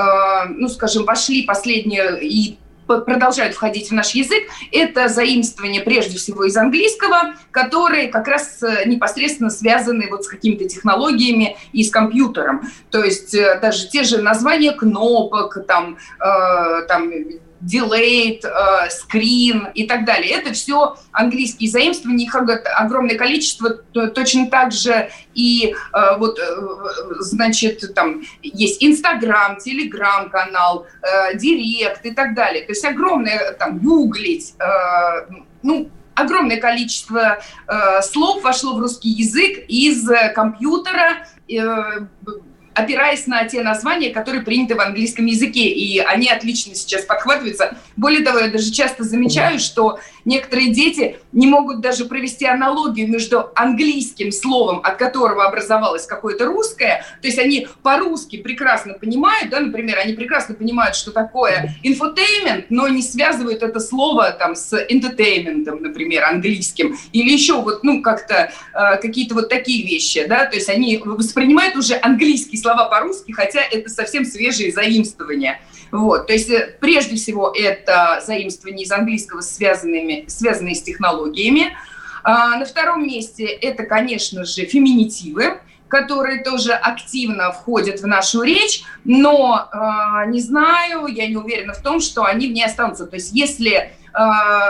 ну, 0.49 0.67
скажем, 0.67 1.05
вошли 1.05 1.43
последние 1.43 2.21
и 2.21 2.57
продолжают 2.85 3.55
входить 3.55 3.89
в 3.89 3.93
наш 3.93 4.11
язык, 4.11 4.43
это 4.71 5.07
заимствование 5.07 5.81
прежде 5.81 6.17
всего 6.17 6.43
из 6.43 6.55
английского, 6.57 7.35
которые 7.51 8.07
как 8.07 8.27
раз 8.27 8.61
э, 8.63 8.87
непосредственно 8.87 9.49
связаны 9.49 10.07
вот 10.09 10.23
с 10.25 10.27
какими-то 10.27 10.65
технологиями 10.65 11.57
и 11.73 11.83
с 11.83 11.91
компьютером. 11.91 12.69
То 12.91 13.03
есть 13.03 13.33
э, 13.33 13.59
даже 13.61 13.87
те 13.89 14.03
же 14.03 14.21
названия 14.21 14.71
кнопок, 14.71 15.57
там, 15.67 15.97
э, 16.19 16.85
там 16.87 17.11
delayed, 17.65 18.41
э, 18.43 18.89
screen 18.89 19.71
и 19.73 19.88
так 19.88 20.06
далее. 20.06 20.32
Это 20.32 20.54
все 20.54 20.95
английские 21.12 21.69
заимствования, 21.69 22.25
их 22.25 22.36
огромное 22.36 23.17
количество, 23.17 23.71
точно 23.71 24.47
так 24.49 24.71
же 24.71 25.10
и 25.34 25.73
э, 25.93 26.17
вот, 26.17 26.39
значит, 27.19 27.93
там 27.95 28.21
есть 28.41 28.84
Инстаграм, 28.84 29.58
Телеграм-канал, 29.58 30.88
Директ 31.36 32.06
и 32.06 32.12
так 32.12 32.36
далее. 32.36 32.63
То 32.65 32.71
есть 32.71 32.86
огромное, 32.86 33.54
там, 33.54 33.80
гуглить, 33.80 34.54
ну, 35.63 35.89
огромное 36.15 36.58
количество 36.58 37.39
э, 37.67 38.01
слов 38.01 38.43
вошло 38.43 38.75
в 38.75 38.80
русский 38.80 39.10
язык 39.10 39.65
из 39.67 40.08
компьютера, 40.34 41.28
э, 41.47 42.08
опираясь 42.75 43.25
на 43.25 43.45
те 43.45 43.61
названия, 43.61 44.11
которые 44.11 44.43
приняты 44.43 44.75
в 44.75 44.81
английском 44.81 45.25
языке, 45.25 45.67
и 45.67 45.99
они 45.99 46.29
отлично 46.29 46.75
сейчас 46.75 47.03
подхватываются. 47.03 47.77
Более 47.95 48.23
того, 48.23 48.39
я 48.39 48.49
даже 48.49 48.71
часто 48.71 49.03
замечаю, 49.03 49.59
что 49.59 49.99
некоторые 50.25 50.69
дети 50.69 51.17
не 51.31 51.47
могут 51.47 51.79
даже 51.79 52.05
провести 52.05 52.45
аналогию 52.45 53.07
между 53.07 53.49
английским 53.55 54.31
словом, 54.31 54.81
от 54.83 54.97
которого 54.97 55.45
образовалось 55.45 56.05
какое-то 56.05 56.45
русское, 56.45 57.05
то 57.21 57.27
есть 57.27 57.39
они 57.39 57.67
по-русски 57.81 58.38
прекрасно 58.38 58.93
понимают, 58.93 59.49
да, 59.49 59.59
например, 59.59 59.97
они 59.99 60.13
прекрасно 60.13 60.55
понимают, 60.55 60.95
что 60.95 61.11
такое 61.11 61.75
infotainment, 61.83 62.65
но 62.69 62.88
не 62.88 63.01
связывают 63.01 63.63
это 63.63 63.79
слово 63.79 64.31
там 64.31 64.55
с 64.55 64.73
entertainment, 64.73 65.79
например, 65.79 66.25
английским, 66.25 66.97
или 67.13 67.31
еще 67.31 67.61
вот, 67.61 67.83
ну, 67.83 68.01
как-то 68.01 68.51
э, 68.73 68.97
какие-то 69.01 69.35
вот 69.35 69.49
такие 69.49 69.85
вещи, 69.85 70.25
да, 70.27 70.45
то 70.45 70.55
есть 70.55 70.69
они 70.69 71.01
воспринимают 71.03 71.75
уже 71.75 71.97
английский 72.01 72.57
слова 72.65 72.86
по-русски, 72.86 73.32
хотя 73.32 73.62
это 73.62 73.89
совсем 73.89 74.25
свежие 74.25 74.71
заимствования. 74.71 75.62
Вот, 75.91 76.25
то 76.25 76.34
есть 76.34 76.49
э, 76.49 76.75
прежде 76.80 77.15
всего 77.15 77.54
это 77.56 78.23
заимствования 78.25 78.86
из 78.86 78.91
английского, 78.91 79.41
связанными, 79.41 80.25
связанные 80.28 80.73
с 80.73 80.82
технологиями. 80.82 81.78
А, 82.23 82.58
на 82.58 82.65
втором 82.65 83.06
месте 83.06 83.45
это, 83.45 83.84
конечно 83.84 84.45
же, 84.45 84.65
феминитивы, 84.65 85.60
которые 85.88 86.43
тоже 86.43 86.73
активно 86.73 87.51
входят 87.51 87.99
в 87.99 88.08
нашу 88.08 88.41
речь, 88.41 88.82
но 89.04 89.69
э, 89.71 90.30
не 90.32 90.41
знаю, 90.41 91.06
я 91.06 91.28
не 91.28 91.38
уверена 91.38 91.73
в 91.73 91.84
том, 91.84 92.01
что 92.01 92.23
они 92.23 92.47
в 92.47 92.51
ней 92.51 92.65
останутся. 92.65 93.06
То 93.06 93.17
есть 93.17 93.32
если 93.32 93.75
э, 93.75 93.91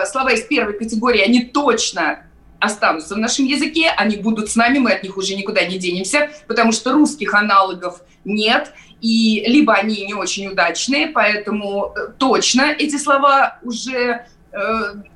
слова 0.06 0.34
из 0.34 0.42
первой 0.42 0.78
категории, 0.78 1.22
они 1.22 1.46
точно 1.46 2.26
останутся 2.60 3.16
в 3.16 3.18
нашем 3.18 3.46
языке, 3.46 3.90
они 3.96 4.18
будут 4.18 4.50
с 4.50 4.56
нами, 4.56 4.80
мы 4.80 4.92
от 4.92 5.04
них 5.04 5.18
уже 5.18 5.36
никуда 5.36 5.66
не 5.66 5.78
денемся, 5.78 6.30
потому 6.48 6.72
что 6.72 6.94
русских 6.94 7.34
аналогов 7.34 8.02
нет, 8.24 8.74
и 9.02 9.44
либо 9.48 9.74
они 9.74 10.06
не 10.06 10.14
очень 10.14 10.48
удачные, 10.48 11.08
поэтому 11.08 11.94
э, 11.96 12.08
точно 12.18 12.72
эти 12.78 12.98
слова 12.98 13.60
уже 13.62 14.26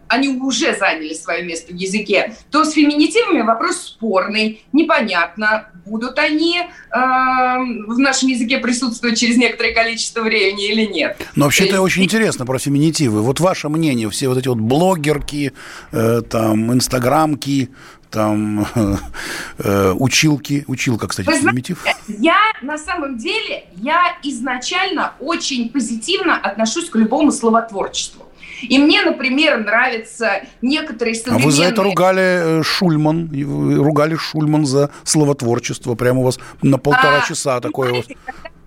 они 0.10 0.30
уже 0.30 0.76
заняли 0.76 1.14
свое 1.14 1.44
место 1.44 1.72
в 1.72 1.76
языке, 1.76 2.36
то 2.52 2.66
с 2.66 2.74
феминитивами 2.74 3.42
вопрос 3.42 3.78
спорный, 3.78 4.64
непонятно, 4.74 5.68
будут 5.86 6.18
они 6.18 6.60
э, 6.60 6.66
в 6.92 8.00
нашем 8.00 8.30
языке 8.30 8.58
присутствовать 8.58 9.20
через 9.20 9.38
некоторое 9.38 9.74
количество 9.74 10.22
времени 10.22 10.68
или 10.72 10.86
нет. 10.86 11.18
Но 11.36 11.46
вообще 11.46 11.66
это 11.66 11.82
очень 11.82 12.04
интересно 12.04 12.46
про 12.46 12.58
феминитивы. 12.58 13.22
Вот 13.22 13.40
ваше 13.40 13.70
мнение, 13.70 14.10
все 14.10 14.28
вот 14.28 14.38
эти 14.38 14.48
вот 14.48 14.58
блогерки, 14.58 15.54
э, 15.92 16.22
там, 16.28 16.74
инстаграмки, 16.74 17.70
там 18.10 18.66
э, 19.58 19.92
училки, 19.98 20.64
училка, 20.68 21.08
кстати, 21.08 21.28
Вы 21.28 21.40
феминитив. 21.40 21.86
Я 22.08 22.38
на 22.62 22.78
самом 22.78 23.18
деле, 23.18 23.66
я 23.76 24.18
изначально 24.24 25.14
очень 25.20 25.70
позитивно 25.70 26.36
отношусь 26.36 26.90
к 26.90 26.96
любому 26.96 27.32
словотворчеству. 27.32 28.26
И 28.62 28.78
мне, 28.78 29.02
например, 29.04 29.58
нравятся 29.64 30.42
некоторые 30.62 31.16
современные... 31.16 31.44
А 31.44 31.46
вы 31.46 31.52
за 31.52 31.64
это 31.64 31.82
ругали 31.84 32.60
э, 32.60 32.64
Шульман, 32.64 33.30
ругали 33.78 34.16
Шульман 34.16 34.66
за 34.66 34.90
словотворчество. 35.04 35.96
Прямо 35.96 36.22
у 36.22 36.24
вас 36.24 36.40
на 36.62 36.78
полтора 36.78 37.22
а, 37.24 37.28
часа 37.28 37.62
такое 37.62 37.94
вот 37.94 38.06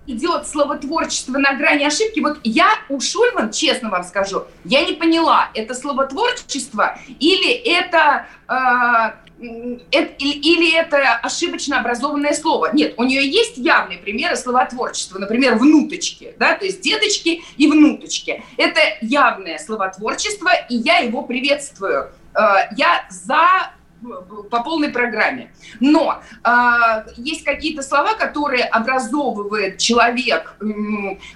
идет 0.05 0.47
словотворчество 0.47 1.37
на 1.37 1.53
грани 1.53 1.85
ошибки. 1.85 2.19
Вот 2.19 2.39
я 2.43 2.67
у 2.89 2.99
Шульман, 2.99 3.51
честно 3.51 3.89
вам 3.89 4.03
скажу, 4.03 4.43
я 4.65 4.85
не 4.85 4.93
поняла, 4.93 5.49
это 5.53 5.73
словотворчество 5.73 6.97
или 7.19 7.53
это 7.53 8.25
э, 8.49 8.53
это, 8.53 9.13
или 9.43 10.75
это 10.75 11.15
ошибочно 11.15 11.79
образованное 11.79 12.33
слово. 12.33 12.69
Нет, 12.73 12.93
у 12.97 13.03
нее 13.03 13.27
есть 13.27 13.57
явные 13.57 13.99
примеры 13.99 14.35
словотворчества, 14.35 15.19
например, 15.19 15.55
внуточки, 15.55 16.33
да, 16.39 16.55
то 16.55 16.65
есть 16.65 16.81
деточки 16.81 17.43
и 17.57 17.67
внуточки. 17.67 18.43
Это 18.57 18.79
явное 19.01 19.57
словотворчество, 19.57 20.49
и 20.69 20.75
я 20.75 20.97
его 20.99 21.23
приветствую. 21.23 22.11
Э, 22.35 22.69
я 22.77 23.05
за 23.09 23.73
по 24.49 24.61
полной 24.63 24.89
программе. 24.89 25.53
Но 25.79 26.21
э, 26.43 26.49
есть 27.17 27.43
какие-то 27.43 27.81
слова, 27.81 28.15
которые 28.15 28.65
образовывает 28.65 29.77
человек 29.77 30.55
э, 30.59 30.65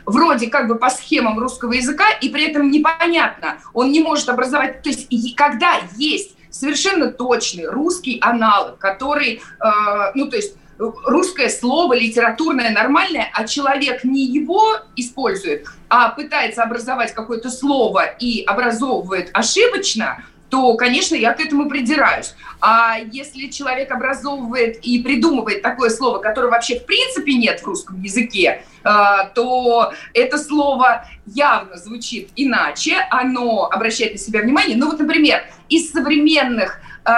вроде 0.06 0.48
как 0.48 0.67
бы 0.67 0.76
по 0.76 0.89
схемам 0.89 1.39
русского 1.39 1.74
языка, 1.74 2.06
и 2.22 2.30
при 2.30 2.50
этом 2.50 2.70
непонятно, 2.70 3.60
он 3.74 3.91
не 3.91 4.02
может 4.02 4.28
образовать. 4.30 4.82
То 4.82 4.89
есть 4.89 5.08
когда 5.36 5.80
есть 5.98 6.37
совершенно 6.58 7.12
точный 7.12 7.67
русский 7.67 8.20
аналог, 8.22 8.80
который, 8.80 9.36
э, 9.36 10.12
ну, 10.15 10.30
то 10.30 10.36
есть 10.36 10.56
русское 10.78 11.50
слово 11.50 11.93
литературное 11.96 12.70
нормальное, 12.72 13.30
а 13.34 13.48
человек 13.48 14.04
не 14.04 14.26
его 14.26 14.63
использует, 14.96 15.65
а 15.89 16.10
пытается 16.10 16.63
образовать 16.63 17.13
какое-то 17.13 17.50
слово 17.50 18.06
и 18.20 18.43
образовывает 18.43 19.30
ошибочно, 19.34 20.24
то, 20.58 20.74
конечно, 20.74 21.13
я 21.13 21.34
к 21.34 21.39
этому 21.39 21.70
придираюсь. 21.70 22.34
А 22.60 22.98
если 23.12 23.46
человек 23.50 23.91
образовывает 23.91 24.80
и 24.82 25.04
придумывает 25.04 25.62
такое 25.62 25.91
слово, 25.91 26.17
которое 26.17 26.48
вообще 26.48 26.80
в 26.80 26.86
принципе 26.88 27.36
нет 27.36 27.60
в 27.60 27.65
русском 27.67 28.02
языке, 28.02 28.63
э, 28.84 28.89
то 29.36 29.93
это 30.15 30.39
слово 30.39 31.08
явно 31.28 31.78
звучит 31.78 32.30
иначе, 32.36 32.96
оно 33.12 33.65
обращает 33.65 34.13
на 34.13 34.17
себя 34.17 34.41
внимание. 34.41 34.76
Ну 34.76 34.89
вот, 34.89 35.00
например, 35.00 35.43
из 35.70 35.91
современных, 35.91 36.80
э, 37.06 37.12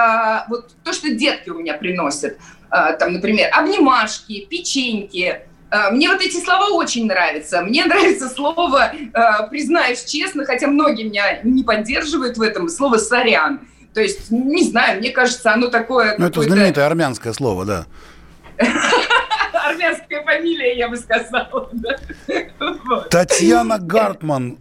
вот 0.49 0.71
то, 0.84 0.91
что 0.91 1.10
детки 1.10 1.49
у 1.49 1.60
меня 1.60 1.75
приносят, 1.75 2.38
э, 2.71 2.97
там, 2.99 3.13
например, 3.13 3.52
обнимашки, 3.54 4.47
печеньки, 4.49 5.43
мне 5.91 6.10
вот 6.10 6.21
эти 6.21 6.38
слова 6.38 6.69
очень 6.69 7.05
нравятся. 7.05 7.62
Мне 7.62 7.86
нравится 7.86 8.29
слово, 8.29 8.91
э, 8.93 9.49
признаюсь 9.49 10.03
честно, 10.05 10.45
хотя 10.45 10.67
многие 10.67 11.03
меня 11.03 11.39
не 11.43 11.63
поддерживают 11.63 12.38
в 12.38 12.41
этом, 12.41 12.69
слово 12.69 12.97
«сорян». 12.97 13.62
То 13.93 14.01
есть, 14.01 14.29
не 14.29 14.63
знаю, 14.63 14.99
мне 14.99 15.10
кажется, 15.12 15.51
оно 15.51 15.67
такое... 15.67 16.15
Ну, 16.17 16.27
это 16.27 16.41
знаменитое 16.41 16.86
армянское 16.86 17.34
слово, 17.34 17.65
да. 17.65 17.86
Армянская 19.53 20.23
фамилия, 20.23 20.77
я 20.77 20.89
бы 20.89 20.97
сказала. 20.97 21.69
Татьяна 23.10 23.79
Гартман 23.79 24.58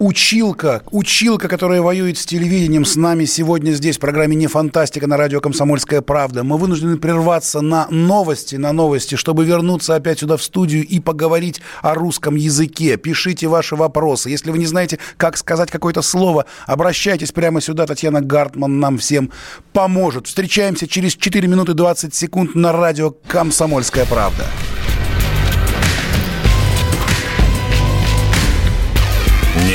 училка, 0.00 0.82
училка, 0.90 1.46
которая 1.46 1.82
воюет 1.82 2.16
с 2.16 2.24
телевидением, 2.24 2.86
с 2.86 2.96
нами 2.96 3.26
сегодня 3.26 3.72
здесь, 3.72 3.98
в 3.98 4.00
программе 4.00 4.34
«Не 4.34 4.46
фантастика» 4.46 5.06
на 5.06 5.18
радио 5.18 5.40
«Комсомольская 5.40 6.00
правда». 6.00 6.42
Мы 6.42 6.56
вынуждены 6.56 6.96
прерваться 6.96 7.60
на 7.60 7.86
новости, 7.90 8.56
на 8.56 8.72
новости, 8.72 9.16
чтобы 9.16 9.44
вернуться 9.44 9.94
опять 9.94 10.20
сюда 10.20 10.38
в 10.38 10.42
студию 10.42 10.86
и 10.86 11.00
поговорить 11.00 11.60
о 11.82 11.94
русском 11.94 12.34
языке. 12.34 12.96
Пишите 12.96 13.46
ваши 13.46 13.76
вопросы. 13.76 14.30
Если 14.30 14.50
вы 14.50 14.58
не 14.58 14.66
знаете, 14.66 14.98
как 15.18 15.36
сказать 15.36 15.70
какое-то 15.70 16.00
слово, 16.00 16.46
обращайтесь 16.66 17.30
прямо 17.30 17.60
сюда. 17.60 17.86
Татьяна 17.86 18.22
Гартман 18.22 18.80
нам 18.80 18.96
всем 18.96 19.30
поможет. 19.74 20.26
Встречаемся 20.26 20.88
через 20.88 21.14
4 21.14 21.46
минуты 21.46 21.74
20 21.74 22.14
секунд 22.14 22.54
на 22.54 22.72
радио 22.72 23.10
«Комсомольская 23.28 24.06
правда». 24.06 24.46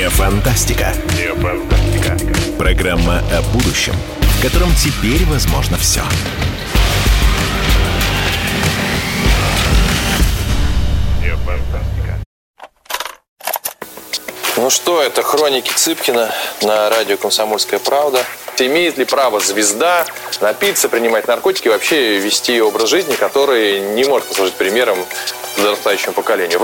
Не 0.06 0.10
фантастика. 0.12 0.94
Не 1.18 1.34
фантастика. 1.34 2.15
Программа 2.60 3.24
о 3.34 3.41
будущем, 3.52 3.96
в 4.20 4.39
котором 4.44 4.70
теперь 4.76 5.26
возможно 5.26 5.80
все. 5.80 6.02
Не 11.24 11.36
фантастика. 11.38 12.24
Ну 14.58 14.70
что, 14.70 15.02
это 15.02 15.24
хроники 15.24 15.74
Цыпкина 15.74 16.32
на 16.62 16.91
радио 16.91 17.18
«Комсомольская 17.18 17.80
правда». 17.80 18.24
Имеет 18.60 19.00
ли 19.00 19.06
право 19.06 19.39
звезда 19.39 20.06
напиться, 20.39 20.88
принимать 20.88 21.28
наркотики 21.28 21.65
и 21.65 21.72
вообще 21.72 22.20
вести 22.20 22.62
образ 22.62 22.89
жизни, 22.89 23.15
который 23.15 23.80
не 23.80 24.04
может 24.04 24.28
послужить 24.28 24.54
примером 24.54 25.00
подрастающему 25.56 26.13
поколению? 26.13 26.63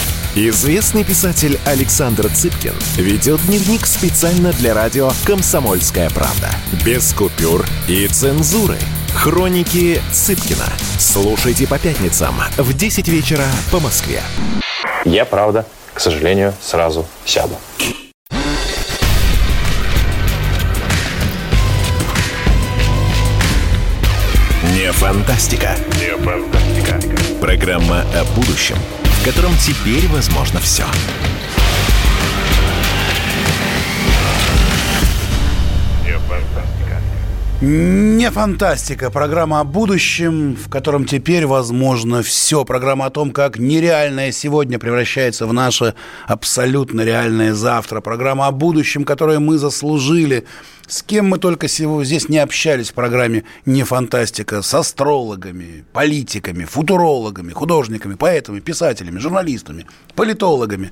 Известный 0.33 1.03
писатель 1.03 1.59
Александр 1.65 2.29
Цыпкин 2.29 2.73
ведет 2.95 3.45
дневник 3.47 3.85
специально 3.85 4.53
для 4.53 4.73
радио 4.73 5.11
«Комсомольская 5.25 6.09
правда». 6.09 6.49
Без 6.85 7.11
купюр 7.11 7.65
и 7.89 8.07
цензуры. 8.07 8.77
Хроники 9.13 10.01
Цыпкина. 10.13 10.67
Слушайте 10.97 11.67
по 11.67 11.77
пятницам 11.77 12.33
в 12.55 12.73
10 12.73 13.09
вечера 13.09 13.43
по 13.73 13.81
Москве. 13.81 14.21
Я, 15.03 15.25
правда, 15.25 15.65
к 15.93 15.99
сожалению, 15.99 16.53
сразу 16.61 17.05
сяду. 17.25 17.57
Не 24.73 24.93
фантастика. 24.93 25.75
Не 25.99 26.15
фантастика. 26.23 27.01
Программа 27.41 28.05
о 28.13 28.23
будущем, 28.33 28.77
в 29.21 29.23
котором 29.23 29.55
теперь 29.57 30.07
возможно 30.07 30.59
все. 30.59 30.85
Не 37.61 38.31
фантастика. 38.31 39.11
Программа 39.11 39.59
о 39.59 39.63
будущем, 39.63 40.55
в 40.55 40.67
котором 40.67 41.05
теперь 41.05 41.45
возможно 41.45 42.23
все. 42.23 42.65
Программа 42.65 43.05
о 43.05 43.09
том, 43.11 43.29
как 43.29 43.59
нереальное 43.59 44.31
сегодня 44.31 44.79
превращается 44.79 45.45
в 45.45 45.53
наше 45.53 45.93
абсолютно 46.25 47.01
реальное 47.01 47.53
завтра. 47.53 48.01
Программа 48.01 48.47
о 48.47 48.51
будущем, 48.51 49.03
которое 49.03 49.37
мы 49.37 49.59
заслужили. 49.59 50.47
С 50.87 51.03
кем 51.03 51.29
мы 51.29 51.37
только 51.37 51.67
сегодня 51.67 52.03
здесь 52.03 52.29
не 52.29 52.39
общались 52.39 52.89
в 52.89 52.95
программе 52.95 53.43
«Не 53.67 53.83
фантастика» 53.83 54.63
с 54.63 54.73
астрологами, 54.73 55.85
политиками, 55.93 56.65
футурологами, 56.65 57.51
художниками, 57.51 58.15
поэтами, 58.15 58.59
писателями, 58.59 59.19
журналистами, 59.19 59.85
политологами. 60.15 60.91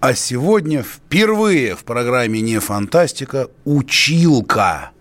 А 0.00 0.14
сегодня 0.14 0.82
впервые 0.82 1.76
в 1.76 1.84
программе 1.84 2.40
«Не 2.40 2.60
фантастика» 2.60 3.48
училка– 3.66 4.92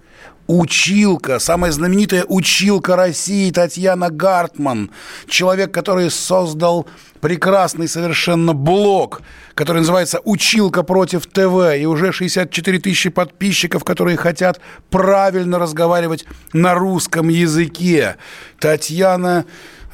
училка, 0.48 1.40
самая 1.40 1.72
знаменитая 1.72 2.26
училка 2.28 2.96
России 2.96 3.52
Татьяна 3.52 4.10
Гартман, 4.10 4.92
человек, 5.28 5.74
который 5.74 6.10
создал 6.10 6.88
прекрасный 7.22 7.88
совершенно 7.88 8.54
блог, 8.54 9.22
который 9.54 9.80
называется 9.80 10.22
«Училка 10.24 10.84
против 10.84 11.26
ТВ», 11.26 11.76
и 11.78 11.86
уже 11.86 12.12
64 12.12 12.80
тысячи 12.80 13.10
подписчиков, 13.10 13.84
которые 13.84 14.18
хотят 14.18 14.62
правильно 14.90 15.60
разговаривать 15.60 16.26
на 16.54 16.76
русском 16.76 17.30
языке. 17.30 18.18
Татьяна 18.60 19.46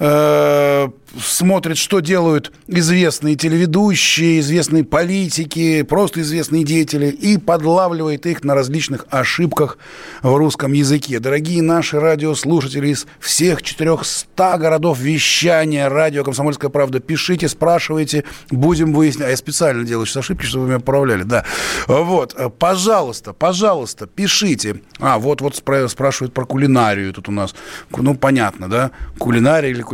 э, 0.03 0.89
смотрит, 1.19 1.77
что 1.77 1.99
делают 2.01 2.51
известные 2.67 3.35
телеведущие, 3.35 4.39
известные 4.39 4.83
политики, 4.83 5.83
просто 5.83 6.21
известные 6.21 6.63
деятели, 6.63 7.07
и 7.07 7.37
подлавливает 7.37 8.25
их 8.25 8.43
на 8.43 8.53
различных 8.53 9.05
ошибках 9.09 9.77
в 10.21 10.35
русском 10.35 10.73
языке. 10.73 11.19
Дорогие 11.19 11.61
наши 11.61 11.99
радиослушатели 11.99 12.89
из 12.89 13.07
всех 13.19 13.61
400 13.61 14.57
городов 14.57 14.99
вещания 14.99 15.87
радио 15.87 16.23
«Комсомольская 16.23 16.69
правда», 16.69 16.99
пишите, 16.99 17.47
спрашивайте, 17.47 18.25
будем 18.51 18.93
выяснять. 18.93 19.27
А 19.27 19.31
я 19.31 19.37
специально 19.37 19.85
делаю 19.85 20.05
сейчас 20.05 20.17
ошибки, 20.17 20.45
чтобы 20.45 20.65
вы 20.65 20.69
меня 20.71 20.79
поправляли, 20.79 21.23
да. 21.23 21.45
Вот, 21.87 22.35
пожалуйста, 22.59 23.33
пожалуйста, 23.33 24.07
пишите. 24.07 24.81
А, 24.99 25.17
вот, 25.17 25.41
вот 25.41 25.55
спрашивают 25.55 26.33
про 26.33 26.45
кулинарию 26.45 27.13
тут 27.13 27.29
у 27.29 27.31
нас. 27.31 27.55
Ну, 27.95 28.15
понятно, 28.15 28.69
да? 28.69 28.91
Кулинария 29.17 29.69
или 29.69 29.81
кулинария, 29.81 29.92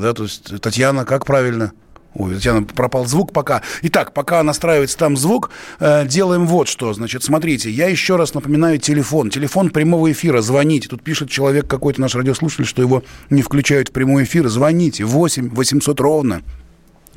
да? 0.00 0.12
То 0.12 0.24
есть 0.24 0.60
Татьяна, 0.60 1.04
как 1.04 1.24
правильно? 1.24 1.72
Ой, 2.18 2.34
Татьяна, 2.34 2.62
пропал 2.62 3.04
звук 3.06 3.32
пока. 3.32 3.62
Итак, 3.82 4.14
пока 4.14 4.42
настраивается 4.42 4.96
там 4.96 5.16
звук, 5.16 5.50
э, 5.80 6.06
делаем 6.06 6.46
вот 6.46 6.66
что. 6.66 6.94
Значит, 6.94 7.22
смотрите, 7.22 7.70
я 7.70 7.88
еще 7.88 8.16
раз 8.16 8.32
напоминаю 8.32 8.78
телефон. 8.78 9.28
Телефон 9.28 9.68
прямого 9.68 10.10
эфира. 10.10 10.40
Звоните. 10.40 10.88
Тут 10.88 11.02
пишет 11.02 11.28
человек, 11.28 11.66
какой-то 11.66 12.00
наш 12.00 12.14
радиослушатель, 12.14 12.64
что 12.64 12.80
его 12.80 13.02
не 13.28 13.42
включают 13.42 13.88
в 13.88 13.92
прямой 13.92 14.24
эфир. 14.24 14.48
Звоните. 14.48 15.04
8 15.04 15.50
800 15.50 16.00
ровно 16.00 16.42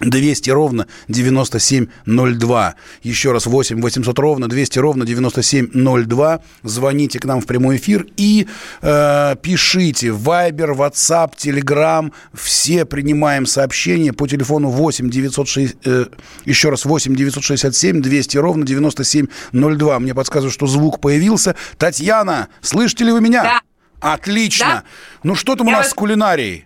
200 0.02 0.50
ровно 0.52 0.88
9702. 1.08 2.76
Еще 3.04 3.32
раз 3.32 3.46
8 3.46 3.82
800 3.82 4.20
ровно 4.20 4.48
200 4.48 4.80
ровно 4.80 5.06
9702. 5.06 6.42
Звоните 6.64 7.20
к 7.20 7.26
нам 7.26 7.42
в 7.42 7.46
прямой 7.46 7.78
эфир 7.78 8.08
и 8.18 8.48
э, 8.82 9.36
пишите 9.42 10.08
Viber, 10.08 10.76
WhatsApp, 10.76 11.34
Telegram. 11.36 12.12
Все 12.34 12.86
принимаем 12.86 13.46
сообщения 13.46 14.14
по 14.14 14.28
телефону 14.28 14.70
8 14.70 15.10
906, 15.10 15.76
э, 15.86 16.06
еще 16.46 16.70
раз 16.70 16.86
8 16.86 17.16
967 17.16 18.02
200 18.02 18.38
ровно 18.38 18.66
9702. 18.66 20.00
Мне 20.00 20.14
подсказывают, 20.14 20.54
что 20.54 20.68
звук 20.68 21.00
появился. 21.02 21.56
Татьяна, 21.78 22.48
слышите 22.62 23.04
ли 23.06 23.12
вы 23.12 23.22
меня? 23.22 23.44
Да. 23.44 23.60
Отлично. 24.02 24.66
Да. 24.66 24.84
Ну 25.24 25.36
что 25.36 25.56
там 25.56 25.68
Я 25.68 25.74
у 25.74 25.76
нас 25.78 25.86
вас- 25.88 25.92
с 25.92 25.94
кулинарией? 25.94 26.66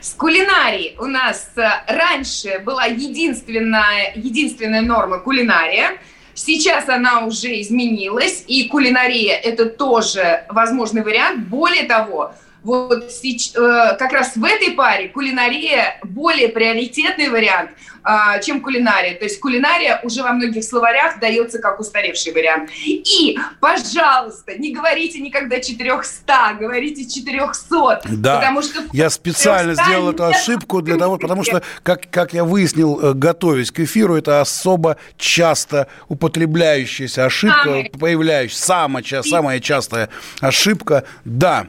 С 0.00 0.14
кулинарией 0.14 0.96
у 0.98 1.06
нас 1.06 1.50
э, 1.56 1.68
раньше 1.86 2.58
была 2.60 2.84
единственная, 2.86 4.12
единственная 4.14 4.82
норма 4.82 5.18
кулинария. 5.18 5.92
Сейчас 6.34 6.88
она 6.88 7.24
уже 7.24 7.60
изменилась, 7.60 8.44
и 8.46 8.68
кулинария– 8.68 9.36
это 9.44 9.66
тоже 9.66 10.44
возможный 10.48 11.02
вариант. 11.02 11.48
Более 11.48 11.84
того, 11.84 12.34
вот 12.62 13.04
э, 13.04 13.96
как 13.98 14.12
раз 14.12 14.36
в 14.36 14.44
этой 14.44 14.72
паре 14.72 15.08
кулинария 15.08 15.98
более 16.02 16.48
приоритетный 16.48 17.28
вариант, 17.28 17.70
а, 18.02 18.38
чем 18.38 18.60
кулинария. 18.60 19.14
То 19.14 19.24
есть 19.24 19.40
кулинария 19.40 20.00
уже 20.02 20.22
во 20.22 20.32
многих 20.32 20.64
словарях 20.64 21.18
дается 21.20 21.58
как 21.58 21.80
устаревший 21.80 22.32
вариант. 22.32 22.70
И, 22.84 23.38
пожалуйста, 23.60 24.56
не 24.56 24.72
говорите 24.72 25.20
никогда 25.20 25.60
400, 25.60 26.56
говорите 26.58 27.08
400. 27.08 28.02
Да, 28.10 28.36
Потому 28.36 28.62
что 28.62 28.80
я 28.92 29.10
специально 29.10 29.74
400 29.74 29.84
сделал 29.84 30.10
эту 30.10 30.24
ошибку 30.24 30.82
для 30.82 30.96
того, 30.96 31.18
потому 31.18 31.44
что, 31.44 31.62
как, 31.82 32.10
как 32.10 32.32
я 32.32 32.44
выяснил, 32.44 32.98
э, 33.00 33.14
готовясь 33.14 33.70
к 33.70 33.80
эфиру, 33.80 34.16
это 34.16 34.40
особо 34.40 34.96
часто 35.16 35.88
употребляющаяся 36.08 37.26
ошибка, 37.26 37.84
появляющаяся, 37.98 38.64
самая, 38.64 39.04
самая 39.22 39.60
частая 39.60 40.08
ошибка. 40.40 41.04
Да, 41.24 41.68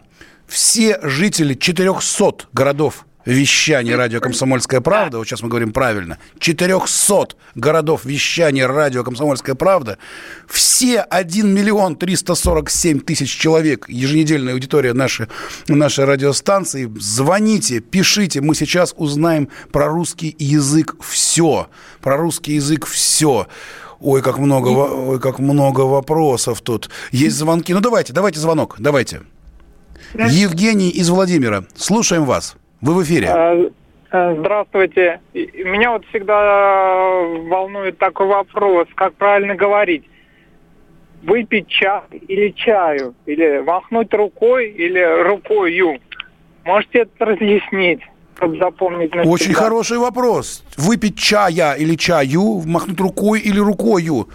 все 0.52 1.00
жители 1.02 1.54
400 1.54 2.48
городов 2.52 3.06
вещания 3.24 3.96
радио 3.96 4.20
«Комсомольская 4.20 4.82
правда», 4.82 5.18
вот 5.18 5.26
сейчас 5.28 5.42
мы 5.42 5.48
говорим 5.48 5.72
правильно, 5.72 6.18
400 6.40 7.36
городов 7.56 8.04
вещания 8.04 8.68
радио 8.68 9.04
«Комсомольская 9.06 9.56
правда», 9.56 9.98
все 10.50 11.00
1 11.00 11.48
миллион 11.48 11.96
347 11.96 13.00
тысяч 13.00 13.30
человек, 13.30 13.86
еженедельная 13.88 14.54
аудитория 14.54 14.92
нашей, 14.92 15.28
нашей 15.70 16.04
радиостанции, 16.04 16.92
звоните, 17.00 17.80
пишите, 17.80 18.42
мы 18.42 18.54
сейчас 18.54 18.94
узнаем 18.98 19.48
про 19.72 19.88
русский 19.88 20.36
язык 20.38 20.98
все, 21.02 21.70
про 22.02 22.18
русский 22.18 22.56
язык 22.56 22.86
все. 22.88 23.48
Ой, 24.02 24.22
как 24.22 24.38
много, 24.38 24.68
ой, 24.70 25.20
как 25.20 25.40
много 25.40 25.82
вопросов 25.82 26.60
тут. 26.62 26.90
Есть 27.12 27.38
звонки. 27.38 27.72
Ну, 27.72 27.82
давайте, 27.82 28.14
давайте 28.14 28.40
звонок, 28.40 28.78
давайте. 28.80 29.22
Евгений 30.14 30.90
из 30.90 31.10
Владимира. 31.10 31.64
Слушаем 31.76 32.26
вас. 32.26 32.56
Вы 32.82 32.96
в 32.96 33.04
эфире. 33.04 33.28
Э, 33.32 33.70
э, 34.12 34.36
Здравствуйте. 34.40 35.20
Меня 35.34 35.92
вот 35.92 36.06
всегда 36.08 37.22
волнует 37.50 37.98
такой 37.98 38.28
вопрос, 38.28 38.88
как 38.96 39.14
правильно 39.14 39.56
говорить. 39.56 40.04
Выпить 41.24 41.68
чай 41.68 42.02
или 42.28 42.50
чаю? 42.50 43.14
Или 43.28 43.62
махнуть 43.62 44.14
рукой 44.14 44.70
или 44.70 45.24
рукою? 45.24 46.00
Можете 46.64 47.00
это 47.00 47.26
разъяснить, 47.26 48.02
чтобы 48.38 48.58
запомнить 48.58 49.14
навсегда? 49.14 49.32
Очень 49.32 49.54
хороший 49.54 49.98
вопрос. 50.00 50.64
Выпить 50.78 51.18
чая 51.18 51.74
или 51.74 51.96
чаю, 51.96 52.64
махнуть 52.66 53.00
рукой 53.00 53.40
или 53.40 53.60
рукою. 53.60 54.30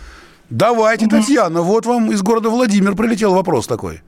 Давайте, 0.49 1.09
Татьяна, 1.09 1.63
вот 1.63 1.87
вам 1.87 2.13
из 2.13 2.23
города 2.23 2.51
Владимир 2.51 2.95
прилетел 2.95 3.35
вопрос 3.35 3.67
такой. 3.67 4.01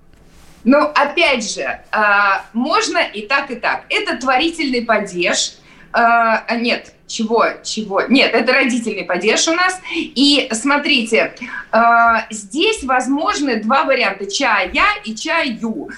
Ну, 0.64 0.82
опять 0.82 1.50
же, 1.50 1.80
а, 1.90 2.44
можно 2.52 2.98
и 2.98 3.22
так, 3.26 3.50
и 3.50 3.56
так. 3.56 3.84
Это 3.88 4.16
творительный 4.16 4.82
падеж. 4.82 5.54
А, 5.92 6.44
Нет, 6.56 6.94
чего, 7.06 7.46
чего? 7.64 8.02
Нет, 8.02 8.34
это 8.34 8.52
родительный 8.52 9.04
падеж 9.04 9.48
у 9.48 9.54
нас. 9.54 9.80
И 9.94 10.48
смотрите, 10.52 11.34
э, 11.72 12.14
здесь 12.30 12.84
возможны 12.84 13.62
два 13.62 13.84
варианта: 13.84 14.30
чая 14.30 14.70
и 15.04 15.14
чаю. 15.14 15.88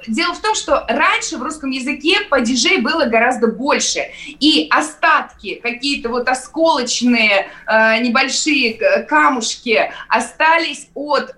Э, 0.00 0.10
Дело 0.10 0.34
в 0.34 0.40
том, 0.40 0.54
что 0.54 0.84
раньше 0.88 1.36
в 1.36 1.42
русском 1.42 1.70
языке 1.70 2.20
падежей 2.28 2.78
было 2.78 3.06
гораздо 3.06 3.48
больше. 3.48 4.10
И 4.40 4.68
остатки, 4.70 5.60
какие-то 5.62 6.08
вот 6.08 6.28
осколочные 6.28 7.48
э, 7.66 8.00
небольшие 8.00 8.74
камушки 9.08 9.90
остались 10.08 10.88
от 10.94 11.30
э, 11.30 11.34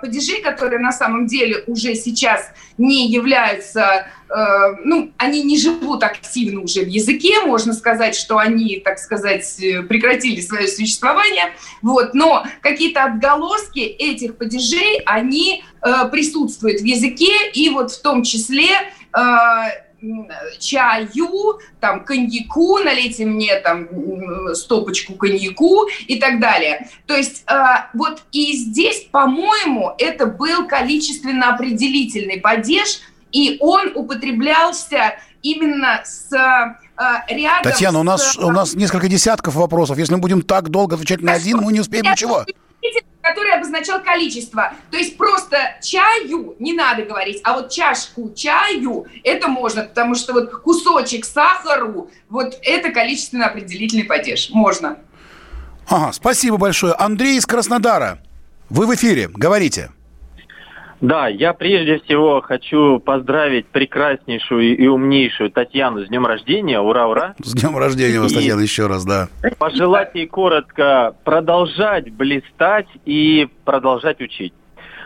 падежей, 0.00 0.40
которые 0.42 0.80
на 0.80 0.92
самом 0.92 1.26
деле 1.26 1.64
уже 1.66 1.94
сейчас 1.94 2.50
не 2.78 3.08
являются, 3.08 3.80
э, 3.80 4.04
ну, 4.84 5.10
они 5.16 5.42
не 5.42 5.58
живут 5.58 6.04
активно 6.04 6.60
уже 6.60 6.82
в 6.82 6.88
языке, 6.88 7.40
можно 7.44 7.72
сказать, 7.72 8.14
что 8.14 8.38
они, 8.38 8.80
так 8.84 8.98
сказать, 8.98 9.44
прекратили 9.88 10.40
свое 10.40 10.68
существование, 10.68 11.52
вот, 11.82 12.14
но 12.14 12.46
какие-то 12.60 13.04
отголоски 13.04 13.80
этих 13.80 14.36
падежей, 14.36 15.00
они 15.04 15.64
э, 15.82 16.08
присутствуют 16.10 16.80
в 16.80 16.84
языке, 16.84 17.50
и 17.52 17.70
вот 17.70 17.90
в 17.90 18.02
том 18.02 18.22
числе 18.22 18.68
э, 19.12 19.20
чаю, 20.58 21.58
там, 21.80 22.04
коньяку, 22.04 22.78
налейте 22.78 23.26
мне 23.26 23.56
там 23.56 23.88
стопочку 24.54 25.14
коньяку 25.14 25.88
и 26.06 26.16
так 26.16 26.40
далее. 26.40 26.88
То 27.06 27.16
есть 27.16 27.44
э, 27.46 27.54
вот 27.94 28.22
и 28.32 28.52
здесь, 28.52 29.06
по-моему, 29.10 29.92
это 29.98 30.26
был 30.26 30.66
количественно 30.66 31.54
определительный 31.54 32.40
падеж, 32.40 33.00
и 33.32 33.58
он 33.60 33.92
употреблялся 33.94 35.14
именно 35.42 36.02
с 36.04 36.32
э, 36.32 37.34
рядом 37.34 37.62
Татьяна, 37.62 37.98
с... 37.98 38.00
у 38.00 38.04
нас, 38.04 38.36
у 38.38 38.50
нас 38.50 38.74
несколько 38.74 39.08
десятков 39.08 39.54
вопросов. 39.54 39.98
Если 39.98 40.14
мы 40.14 40.20
будем 40.20 40.42
так 40.42 40.68
долго 40.68 40.96
отвечать 40.96 41.20
на 41.22 41.32
один, 41.32 41.58
мы 41.58 41.72
не 41.72 41.80
успеем 41.80 42.04
ничего 42.04 42.44
который 43.22 43.54
обозначал 43.54 44.02
количество. 44.02 44.72
То 44.90 44.96
есть 44.96 45.16
просто 45.16 45.58
чаю 45.82 46.56
не 46.58 46.72
надо 46.72 47.04
говорить, 47.04 47.40
а 47.44 47.54
вот 47.54 47.70
чашку 47.70 48.32
чаю 48.34 49.06
это 49.22 49.48
можно, 49.48 49.84
потому 49.84 50.14
что 50.14 50.32
вот 50.32 50.50
кусочек 50.62 51.24
сахару, 51.24 52.10
вот 52.28 52.58
это 52.62 52.90
количественно 52.90 53.46
определительный 53.46 54.04
падеж. 54.04 54.50
Можно. 54.50 54.98
Ага, 55.88 56.12
спасибо 56.12 56.56
большое. 56.56 56.94
Андрей 56.94 57.36
из 57.36 57.46
Краснодара. 57.46 58.18
Вы 58.68 58.86
в 58.86 58.94
эфире, 58.94 59.28
говорите. 59.28 59.90
Да, 61.00 61.28
я 61.28 61.54
прежде 61.54 61.98
всего 62.00 62.42
хочу 62.42 62.98
поздравить 62.98 63.66
прекраснейшую 63.68 64.76
и 64.76 64.86
умнейшую 64.86 65.50
Татьяну 65.50 66.04
с 66.04 66.08
днем 66.08 66.26
рождения. 66.26 66.78
Ура, 66.78 67.08
ура! 67.08 67.34
С 67.42 67.54
днем 67.54 67.76
рождения 67.78 68.20
вас, 68.20 68.32
и 68.32 68.34
Татьяна, 68.34 68.60
еще 68.60 68.86
раз, 68.86 69.04
да. 69.04 69.28
Пожелать 69.58 70.14
ей 70.14 70.26
коротко 70.26 71.14
продолжать 71.24 72.12
блистать 72.12 72.88
и 73.06 73.48
продолжать 73.64 74.20
учить. 74.20 74.52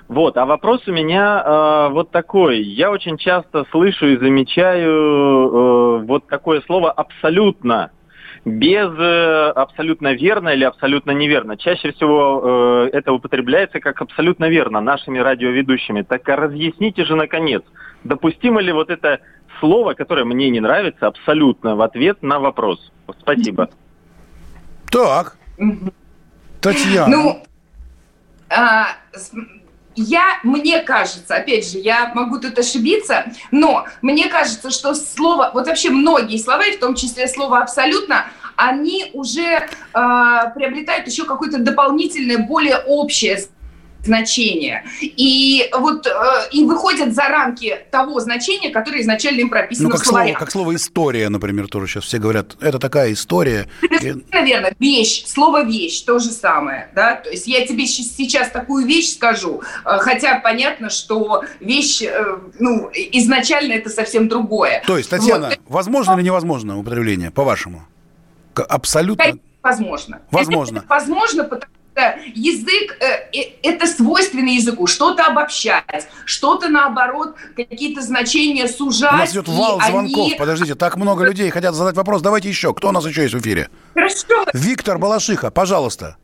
Вот, 0.08 0.36
а 0.36 0.44
вопрос 0.44 0.82
у 0.86 0.92
меня 0.92 1.42
э, 1.42 1.88
вот 1.92 2.10
такой. 2.10 2.60
Я 2.60 2.90
очень 2.90 3.16
часто 3.16 3.64
слышу 3.70 4.06
и 4.06 4.16
замечаю 4.18 4.90
э, 4.90 6.04
вот 6.04 6.26
такое 6.26 6.60
слово 6.66 6.90
«абсолютно» 6.90 7.90
без 8.44 8.90
э, 8.98 9.50
абсолютно 9.54 10.12
верно 10.12 10.50
или 10.50 10.64
абсолютно 10.64 11.12
неверно. 11.12 11.56
Чаще 11.56 11.92
всего 11.92 12.88
э, 12.92 12.96
это 12.96 13.12
употребляется 13.12 13.80
как 13.80 14.00
абсолютно 14.02 14.48
верно 14.48 14.80
нашими 14.80 15.18
радиоведущими. 15.18 16.02
Так 16.02 16.28
а 16.28 16.36
разъясните 16.36 17.04
же, 17.04 17.16
наконец, 17.16 17.62
допустимо 18.04 18.60
ли 18.60 18.72
вот 18.72 18.90
это 18.90 19.20
слово, 19.60 19.94
которое 19.94 20.24
мне 20.24 20.50
не 20.50 20.60
нравится, 20.60 21.06
абсолютно 21.06 21.74
в 21.74 21.80
ответ 21.80 22.22
на 22.22 22.38
вопрос? 22.38 22.92
Спасибо. 23.20 23.70
Так. 24.90 25.38
Татьяна. 26.60 27.08
Ну, 27.08 27.42
а, 28.50 28.88
я, 29.96 30.38
мне 30.42 30.80
кажется, 30.80 31.36
опять 31.36 31.70
же, 31.70 31.78
я 31.78 32.12
могу 32.14 32.38
тут 32.38 32.58
ошибиться, 32.58 33.32
но 33.50 33.86
мне 34.02 34.28
кажется, 34.28 34.70
что 34.70 34.94
слово, 34.94 35.50
вот 35.54 35.66
вообще 35.66 35.90
многие 35.90 36.38
слова, 36.38 36.64
и 36.66 36.76
в 36.76 36.80
том 36.80 36.94
числе 36.94 37.28
слово 37.28 37.58
«абсолютно», 37.58 38.26
они 38.56 39.10
уже 39.14 39.42
э, 39.42 39.66
приобретают 40.54 41.08
еще 41.08 41.24
какое-то 41.24 41.58
дополнительное, 41.58 42.38
более 42.38 42.78
общее 42.78 43.38
значение. 44.04 44.84
И 45.00 45.68
вот 45.72 46.06
э, 46.06 46.10
и 46.52 46.64
выходят 46.64 47.14
за 47.14 47.24
рамки 47.24 47.78
того 47.90 48.20
значения, 48.20 48.70
которое 48.70 49.02
изначально 49.02 49.40
им 49.40 49.50
прописано 49.50 49.88
ну, 49.88 49.94
как 49.94 50.02
в 50.02 50.06
словаре. 50.06 50.30
Слово, 50.30 50.38
как 50.38 50.50
слово 50.50 50.74
«история», 50.74 51.28
например, 51.28 51.68
тоже 51.68 51.86
сейчас 51.86 52.04
все 52.04 52.18
говорят, 52.18 52.56
это 52.60 52.78
такая 52.78 53.12
история. 53.12 53.68
Наверное, 54.32 54.74
вещь, 54.78 55.24
слово 55.26 55.64
«вещь» 55.64 56.02
то 56.02 56.18
же 56.18 56.30
самое, 56.30 56.88
да, 56.94 57.16
то 57.16 57.30
есть 57.30 57.46
я 57.46 57.66
тебе 57.66 57.86
сейчас 57.86 58.50
такую 58.50 58.86
вещь 58.86 59.14
скажу, 59.14 59.62
э, 59.84 59.98
хотя 59.98 60.40
понятно, 60.40 60.90
что 60.90 61.44
вещь, 61.60 62.02
э, 62.02 62.38
ну, 62.58 62.90
изначально 62.92 63.72
это 63.74 63.90
совсем 63.90 64.28
другое. 64.28 64.82
То 64.86 64.98
есть, 64.98 65.10
Татьяна, 65.10 65.48
вот. 65.48 65.58
возможно 65.68 66.14
или 66.14 66.22
невозможно 66.22 66.78
употребление, 66.78 67.30
по-вашему? 67.30 67.86
Абсолютно? 68.54 69.38
Возможно. 69.62 70.20
Возможно. 70.30 70.78
Это 70.78 70.86
возможно, 70.88 71.44
потому 71.44 71.72
язык 72.34 72.96
э,– 73.00 73.50
это 73.62 73.86
свойственно 73.86 74.48
языку. 74.50 74.86
Что-то 74.86 75.24
обобщать, 75.24 76.08
что-то, 76.24 76.68
наоборот, 76.68 77.36
какие-то 77.56 78.02
значения 78.02 78.68
сужать. 78.68 79.12
У 79.12 79.16
нас 79.16 79.32
идет 79.32 79.48
вал 79.48 79.80
звонков. 79.80 80.26
Они... 80.26 80.36
Подождите, 80.38 80.74
так 80.74 80.96
много 80.96 81.24
людей 81.24 81.50
хотят 81.50 81.74
задать 81.74 81.96
вопрос. 81.96 82.22
Давайте 82.22 82.48
еще. 82.48 82.74
Кто 82.74 82.88
у 82.88 82.92
нас 82.92 83.06
еще 83.06 83.22
есть 83.22 83.34
в 83.34 83.40
эфире? 83.40 83.68
Хорошо. 83.94 84.44
Виктор 84.52 84.98
Балашиха, 84.98 85.50
пожалуйста. 85.50 86.16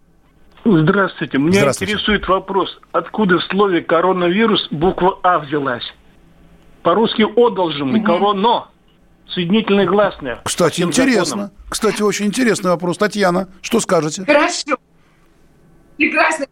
Здравствуйте. 0.64 1.38
Меня 1.38 1.60
Здравствуйте. 1.60 1.94
интересует 1.94 2.28
вопрос. 2.28 2.78
Откуда 2.92 3.38
в 3.38 3.44
слове 3.44 3.80
«коронавирус» 3.80 4.68
буква 4.70 5.18
«А» 5.22 5.38
взялась? 5.38 5.84
По-русски 6.82 7.22
«о» 7.22 7.50
должен 7.50 7.92
быть, 7.92 8.02
угу. 8.02 8.12
«короно». 8.12 8.68
Соединительные 9.32 9.86
гласные. 9.86 10.40
Кстати, 10.44 10.82
интересно. 10.82 11.24
Законом. 11.24 11.50
Кстати, 11.68 12.02
очень 12.02 12.26
интересный 12.26 12.72
вопрос. 12.72 12.98
Татьяна, 12.98 13.48
что 13.62 13.78
скажете? 13.78 14.24
Хорошо 14.24 14.76
прекрасно. 16.00 16.46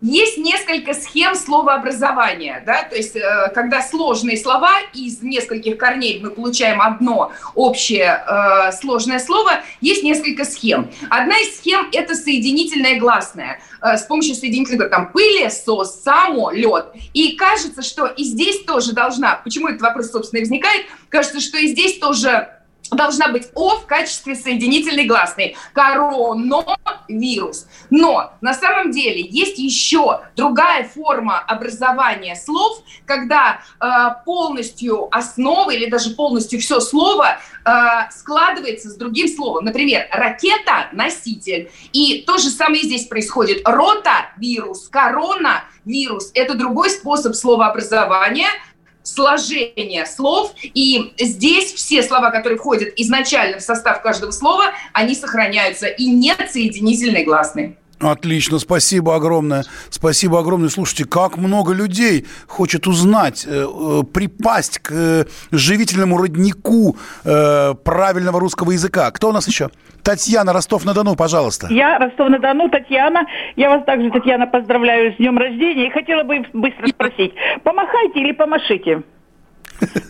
Есть 0.00 0.36
несколько 0.36 0.94
схем 0.94 1.36
словообразования, 1.36 2.60
да, 2.66 2.82
то 2.82 2.96
есть 2.96 3.14
э, 3.14 3.52
когда 3.54 3.80
сложные 3.80 4.36
слова 4.36 4.72
из 4.92 5.22
нескольких 5.22 5.78
корней 5.78 6.18
мы 6.20 6.30
получаем 6.30 6.80
одно 6.80 7.30
общее 7.54 8.20
э, 8.26 8.72
сложное 8.72 9.20
слово, 9.20 9.60
есть 9.80 10.02
несколько 10.02 10.44
схем. 10.44 10.90
Одна 11.08 11.38
из 11.38 11.56
схем– 11.58 11.88
это 11.92 12.16
соединительное 12.16 12.98
гласное. 12.98 13.60
Э, 13.80 13.96
с 13.96 14.02
помощью 14.02 14.34
соединительного 14.34 14.90
там 14.90 15.12
пылесос, 15.12 16.02
самолет. 16.02 16.86
И 17.14 17.36
кажется, 17.36 17.82
что 17.82 18.06
и 18.06 18.24
здесь 18.24 18.64
тоже 18.64 18.94
должна, 18.94 19.36
почему 19.36 19.68
этот 19.68 19.82
вопрос, 19.82 20.10
собственно, 20.10 20.40
и 20.40 20.42
возникает, 20.42 20.86
кажется, 21.10 21.38
что 21.38 21.58
и 21.58 21.68
здесь 21.68 22.00
тоже 22.00 22.48
должна 22.94 23.28
быть 23.28 23.48
О 23.54 23.76
в 23.76 23.86
качестве 23.86 24.34
соединительной 24.34 25.04
гласной. 25.04 25.56
Коронавирус. 25.72 27.66
Но 27.90 28.32
на 28.40 28.54
самом 28.54 28.90
деле 28.90 29.20
есть 29.20 29.58
еще 29.58 30.22
другая 30.36 30.84
форма 30.84 31.38
образования 31.38 32.36
слов, 32.36 32.82
когда 33.06 33.60
э, 33.80 33.86
полностью 34.24 35.08
основа 35.14 35.70
или 35.70 35.88
даже 35.90 36.10
полностью 36.10 36.60
все 36.60 36.80
слово 36.80 37.38
э, 37.64 37.70
складывается 38.10 38.90
с 38.90 38.96
другим 38.96 39.28
словом. 39.28 39.64
Например, 39.64 40.06
ракета– 40.10 40.88
носитель. 40.92 41.70
И 41.92 42.22
то 42.26 42.38
же 42.38 42.48
самое 42.48 42.82
здесь 42.82 43.06
происходит. 43.06 43.62
Рота– 43.66 44.30
вирус, 44.36 44.88
корона– 44.88 45.64
вирус. 45.84 46.30
Это 46.34 46.54
другой 46.54 46.90
способ 46.90 47.34
словообразования– 47.34 48.48
сложение 49.14 50.06
слов, 50.06 50.52
и 50.62 51.12
здесь 51.18 51.72
все 51.72 52.02
слова, 52.02 52.30
которые 52.30 52.58
входят 52.58 52.92
изначально 52.96 53.58
в 53.58 53.62
состав 53.62 54.02
каждого 54.02 54.30
слова, 54.30 54.72
они 54.92 55.14
сохраняются, 55.14 55.86
и 55.86 56.06
нет 56.06 56.50
соединительной 56.50 57.24
гласной. 57.24 57.76
Отлично, 58.02 58.58
спасибо 58.58 59.14
огромное. 59.14 59.64
Спасибо 59.88 60.40
огромное. 60.40 60.68
Слушайте, 60.68 61.04
как 61.04 61.36
много 61.36 61.72
людей 61.72 62.26
хочет 62.48 62.88
узнать, 62.88 63.46
э, 63.46 63.64
э, 63.64 64.02
припасть 64.12 64.80
к 64.80 64.90
э, 64.92 65.24
живительному 65.52 66.18
роднику 66.18 66.96
э, 67.24 67.74
правильного 67.84 68.40
русского 68.40 68.72
языка. 68.72 69.10
Кто 69.12 69.28
у 69.28 69.32
нас 69.32 69.46
еще? 69.46 69.70
Татьяна, 70.02 70.52
Ростов-на-Дону, 70.52 71.14
пожалуйста. 71.14 71.68
Я, 71.70 71.96
Ростов-на-Дону, 71.98 72.68
Татьяна. 72.70 73.24
Я 73.54 73.70
вас 73.70 73.84
также, 73.84 74.10
Татьяна, 74.10 74.48
поздравляю 74.48 75.14
с 75.14 75.16
днем 75.18 75.38
рождения. 75.38 75.86
И 75.86 75.90
хотела 75.90 76.24
бы 76.24 76.44
быстро 76.52 76.88
спросить, 76.88 77.34
помахайте 77.62 78.20
или 78.20 78.32
помашите? 78.32 79.02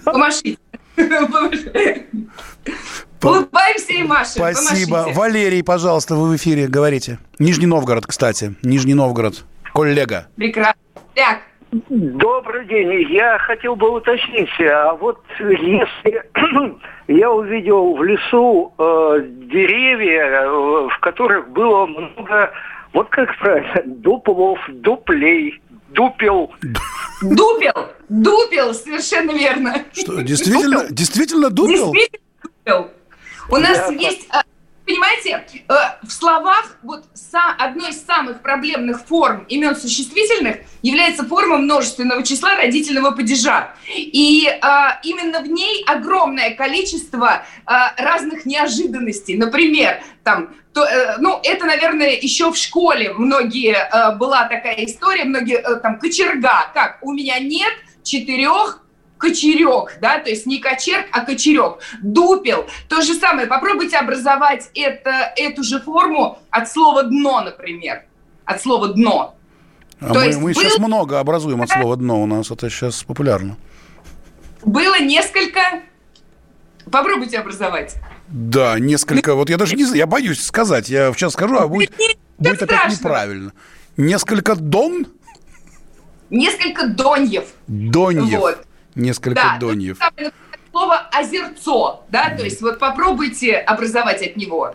Помашите. 0.04 0.56
Улыбаемся 3.22 3.92
и 3.92 4.02
машем. 4.02 4.32
Спасибо. 4.32 4.96
Помашите. 4.98 5.18
Валерий, 5.18 5.62
пожалуйста, 5.64 6.14
вы 6.14 6.30
в 6.30 6.36
эфире 6.36 6.66
говорите. 6.66 7.18
Нижний 7.38 7.66
Новгород, 7.66 8.06
кстати. 8.06 8.54
Нижний 8.62 8.94
Новгород. 8.94 9.44
Коллега. 9.72 10.28
Прекрасно. 10.36 10.74
Так, 11.14 11.40
Добрый 11.88 12.66
день. 12.66 13.10
Я 13.10 13.38
хотел 13.38 13.76
бы 13.76 13.88
уточнить, 13.96 14.50
а 14.60 14.92
вот 14.92 15.22
если 15.38 16.22
я 17.08 17.30
увидел 17.30 17.94
в 17.94 18.04
лесу 18.04 18.74
э, 18.76 19.22
деревья, 19.50 20.42
э, 20.42 20.88
в 20.88 20.98
которых 21.00 21.48
было 21.48 21.86
много, 21.86 22.52
вот 22.92 23.08
как 23.08 23.34
правильно, 23.38 23.82
дуплов, 23.86 24.58
дуплей, 24.68 25.62
дупел. 25.88 26.52
Дупел, 27.22 27.88
дупел, 28.10 28.74
совершенно 28.74 29.30
верно. 29.30 29.74
Что, 29.94 30.20
действительно, 30.20 30.80
дупел? 30.80 30.94
действительно 30.94 31.50
дупел? 31.50 31.92
Действительно 31.94 32.20
дупел. 32.42 32.90
У 33.48 33.56
нас 33.56 33.90
есть 33.90 34.26
а, 34.30 34.42
понимаете, 34.84 35.44
э, 35.68 35.74
в 36.02 36.10
словах 36.10 36.76
вот 36.82 37.04
одной 37.58 37.90
из 37.90 38.04
самых 38.04 38.42
проблемных 38.42 39.04
форм 39.06 39.44
имен 39.48 39.76
существительных 39.76 40.58
является 40.82 41.24
форма 41.24 41.58
множественного 41.58 42.22
числа 42.22 42.56
родительного 42.56 43.12
падежа. 43.12 43.74
И 43.94 44.48
э, 44.48 44.58
именно 45.02 45.40
в 45.40 45.46
ней 45.46 45.84
огромное 45.86 46.54
количество 46.54 47.42
э, 47.66 47.72
разных 47.96 48.44
неожиданностей. 48.44 49.36
Например, 49.36 50.02
там, 50.24 50.54
то, 50.72 50.86
ну, 51.18 51.38
это, 51.42 51.66
наверное, 51.66 52.16
еще 52.16 52.50
в 52.50 52.56
школе 52.56 53.12
многие, 53.12 53.76
была 54.16 54.44
такая 54.44 54.86
история, 54.86 55.24
многие, 55.24 55.60
там, 55.80 55.98
кочерга, 55.98 56.70
как, 56.72 56.98
у 57.02 57.12
меня 57.12 57.38
нет 57.40 57.72
четырех 58.02 58.81
кочерек, 59.22 59.98
да, 60.00 60.18
то 60.18 60.28
есть 60.28 60.46
не 60.46 60.58
кочерк, 60.58 61.06
а 61.12 61.24
кочерек. 61.24 61.78
Дупел. 62.02 62.66
То 62.88 63.02
же 63.02 63.14
самое. 63.14 63.46
Попробуйте 63.46 63.96
образовать 63.96 64.68
это, 64.74 65.32
эту 65.36 65.62
же 65.62 65.80
форму 65.80 66.40
от 66.50 66.68
слова 66.68 67.04
дно, 67.04 67.42
например. 67.42 68.02
От 68.44 68.60
слова 68.60 68.88
дно. 68.88 69.36
А 70.00 70.12
то 70.12 70.18
мы, 70.18 70.26
есть 70.26 70.38
мы 70.40 70.52
был... 70.52 70.60
сейчас 70.60 70.78
много 70.78 71.20
образуем 71.20 71.62
от 71.62 71.70
слова 71.70 71.96
дно. 71.96 72.20
У 72.20 72.26
нас 72.26 72.50
это 72.50 72.68
сейчас 72.68 73.04
популярно. 73.04 73.56
Было 74.64 74.98
несколько. 75.00 75.60
Попробуйте 76.90 77.38
образовать. 77.38 77.94
Да, 78.26 78.76
несколько. 78.80 79.36
Вот 79.36 79.50
я 79.50 79.56
даже 79.56 79.76
не 79.76 79.84
знаю, 79.84 79.98
я 79.98 80.06
боюсь 80.08 80.44
сказать. 80.44 80.88
Я 80.88 81.12
сейчас 81.12 81.34
скажу, 81.34 81.56
а 81.58 81.68
будет, 81.68 81.92
будет 82.38 82.60
опять 82.60 82.90
неправильно. 82.90 83.52
Несколько 83.96 84.56
дон? 84.56 85.06
Несколько 86.28 86.88
доньев. 86.88 87.44
Доньев. 87.68 88.40
Вот 88.40 88.66
несколько 88.94 89.42
да, 89.42 89.58
доньев. 89.58 89.98
Слово 90.70 90.98
озерцо, 91.12 92.04
да, 92.08 92.34
то 92.36 92.44
есть 92.44 92.62
вот 92.62 92.78
попробуйте 92.78 93.56
образовать 93.56 94.22
от 94.22 94.36
него. 94.36 94.74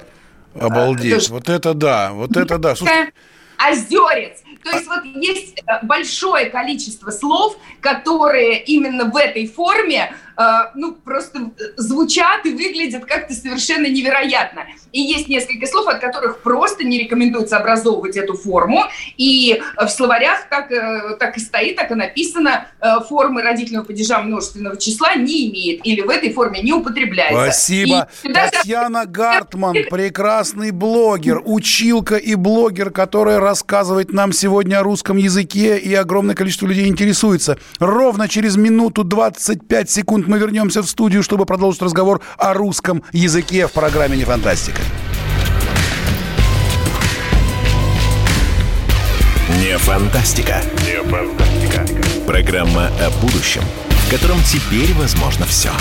Обалдеть, 0.59 1.30
а, 1.30 1.34
вот 1.34 1.49
это 1.49 1.74
да, 1.74 2.11
вот 2.11 2.38
это 2.38 2.57
да. 2.57 2.76
Слушай... 2.76 3.11
Озерец. 3.57 4.43
То 4.63 4.70
есть 4.70 4.88
вот 4.88 5.03
есть 5.05 5.59
э, 5.65 5.80
большое 5.84 6.51
количество 6.51 7.09
слов, 7.09 7.57
которые 7.82 8.61
именно 8.63 9.05
в 9.05 9.15
этой 9.15 9.47
форме 9.47 10.11
Э, 10.11 10.26
ну, 10.75 10.93
просто 10.93 11.51
звучат 11.77 12.45
и 12.45 12.51
выглядят 12.51 13.05
как-то 13.05 13.33
совершенно 13.33 13.88
невероятно. 13.88 14.65
И 14.91 15.01
есть 15.01 15.27
несколько 15.27 15.65
слов, 15.67 15.88
от 15.88 15.99
которых 15.99 16.39
просто 16.39 16.83
не 16.83 16.99
рекомендуется 16.99 17.57
образовывать 17.57 18.15
эту 18.17 18.35
форму. 18.35 18.83
И 19.17 19.61
в 19.75 19.88
словарях 19.89 20.47
так, 20.49 20.71
э, 20.71 21.15
так 21.19 21.38
и 21.38 21.39
стоит, 21.39 21.75
так 21.75 21.91
и 21.91 21.95
написано, 21.95 22.67
э, 22.79 22.88
формы 23.07 23.41
родительного 23.41 23.85
падежа 23.85 24.19
множественного 24.19 24.77
числа 24.77 25.15
не 25.15 25.49
имеет 25.49 25.85
или 25.85 26.01
в 26.01 26.09
этой 26.09 26.33
форме 26.33 26.61
не 26.61 26.73
употребляется. 26.73 27.51
Спасибо. 27.51 28.07
И 28.23 28.33
Татьяна 28.33 29.05
Гартман, 29.05 29.75
прекрасный 29.89 30.71
блогер, 30.71 31.41
училка 31.43 32.15
и 32.15 32.35
блогер, 32.35 32.91
которая 32.91 33.39
рассказывает 33.39 34.11
нам 34.13 34.31
сегодня 34.31 34.79
о 34.79 34.83
русском 34.83 35.17
языке, 35.17 35.77
и 35.77 35.93
огромное 35.93 36.35
количество 36.35 36.67
людей 36.67 36.88
интересуется. 36.88 37.57
Ровно 37.79 38.27
через 38.27 38.55
минуту 38.55 39.03
25 39.03 39.89
секунд 39.89 40.26
мы 40.28 40.39
вернемся 40.39 40.82
в 40.82 40.88
студию, 40.88 41.23
чтобы 41.23 41.45
продолжить 41.45 41.82
разговор 41.82 42.21
о 42.38 42.53
русском 42.53 43.03
языке 43.11 43.67
в 43.67 43.71
программе 43.71 44.17
«Не 44.17 44.25
фантастика». 44.25 44.82
Не 49.61 49.78
фантастика. 49.78 50.61
Не 50.86 51.01
фантастика. 51.09 51.86
Программа 52.25 52.88
о 52.88 53.09
будущем, 53.21 53.61
в 53.89 54.11
котором 54.11 54.38
теперь 54.43 54.93
возможно 54.93 55.45
все. 55.45 55.71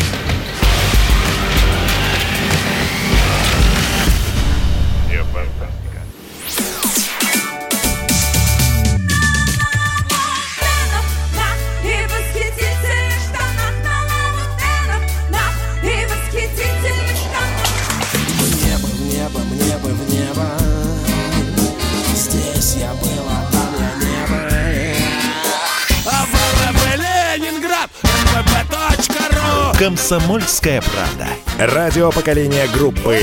«Комсомольская 29.79 30.81
правда». 30.81 31.29
Радио 31.59 32.11
поколения 32.11 32.67
группы 32.69 33.19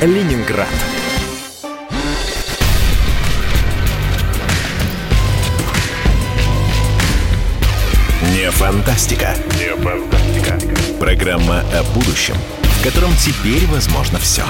«Ленинград». 0.00 0.66
Не 8.34 8.50
фантастика. 8.50 9.36
Не 9.56 9.76
фантастика. 9.76 10.58
Программа 10.98 11.60
о 11.60 11.84
будущем, 11.94 12.34
в 12.62 12.82
котором 12.82 13.14
теперь 13.14 13.64
возможно 13.68 14.18
все. 14.18 14.42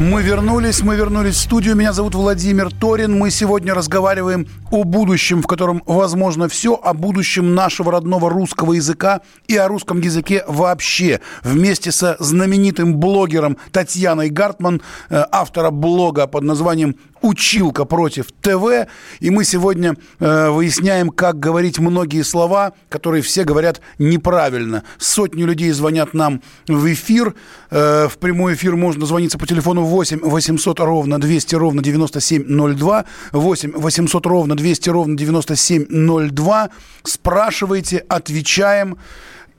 Мы 0.00 0.22
вернулись, 0.22 0.80
мы 0.80 0.96
вернулись 0.96 1.34
в 1.34 1.40
студию. 1.40 1.76
Меня 1.76 1.92
зовут 1.92 2.14
Владимир 2.14 2.72
Торин. 2.72 3.18
Мы 3.18 3.30
сегодня 3.30 3.74
разговариваем 3.74 4.48
о 4.70 4.84
будущем, 4.84 5.42
в 5.42 5.46
котором 5.46 5.82
возможно 5.84 6.48
все, 6.48 6.74
о 6.74 6.94
будущем 6.94 7.54
нашего 7.54 7.92
родного 7.92 8.30
русского 8.30 8.72
языка 8.72 9.20
и 9.46 9.58
о 9.58 9.68
русском 9.68 10.00
языке 10.00 10.42
вообще. 10.48 11.20
Вместе 11.42 11.92
со 11.92 12.16
знаменитым 12.18 12.96
блогером 12.96 13.58
Татьяной 13.72 14.30
Гартман, 14.30 14.80
э, 15.10 15.22
автора 15.30 15.70
блога 15.70 16.26
под 16.26 16.44
названием 16.44 16.96
«Училка 17.22 17.84
против 17.84 18.26
ТВ». 18.40 18.88
И 19.20 19.30
мы 19.30 19.44
сегодня 19.44 19.96
э, 20.18 20.50
выясняем, 20.50 21.10
как 21.10 21.38
говорить 21.38 21.78
многие 21.78 22.22
слова, 22.22 22.72
которые 22.88 23.22
все 23.22 23.44
говорят 23.44 23.80
неправильно. 23.98 24.84
Сотни 24.98 25.42
людей 25.42 25.70
звонят 25.72 26.14
нам 26.14 26.42
в 26.66 26.92
эфир. 26.92 27.34
Э, 27.70 28.08
в 28.08 28.18
прямой 28.18 28.54
эфир 28.54 28.76
можно 28.76 29.06
звониться 29.06 29.38
по 29.38 29.46
телефону 29.46 29.82
8 29.82 30.20
800 30.20 30.80
ровно 30.80 31.20
200 31.20 31.54
ровно 31.54 31.82
9702. 31.82 33.04
8 33.32 33.72
800 33.72 34.26
ровно 34.26 34.56
200 34.56 34.90
ровно 34.90 35.16
9702. 35.16 36.70
Спрашивайте, 37.02 37.98
отвечаем. 38.08 38.98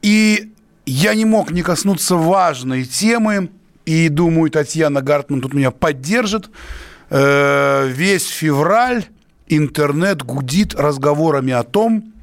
И 0.01 0.51
я 0.85 1.13
не 1.13 1.25
мог 1.25 1.51
не 1.51 1.61
коснуться 1.61 2.15
важной 2.15 2.85
темы. 2.85 3.49
И 3.85 4.09
думаю, 4.09 4.51
Татьяна 4.51 5.01
Гартман 5.01 5.41
тут 5.41 5.53
меня 5.53 5.71
поддержит. 5.71 6.49
Э, 7.13 7.87
весь 7.89 8.27
февраль 8.27 9.03
интернет 9.47 10.23
гудит 10.23 10.73
разговорами 10.75 11.51
о 11.51 11.63
том, 11.63 12.13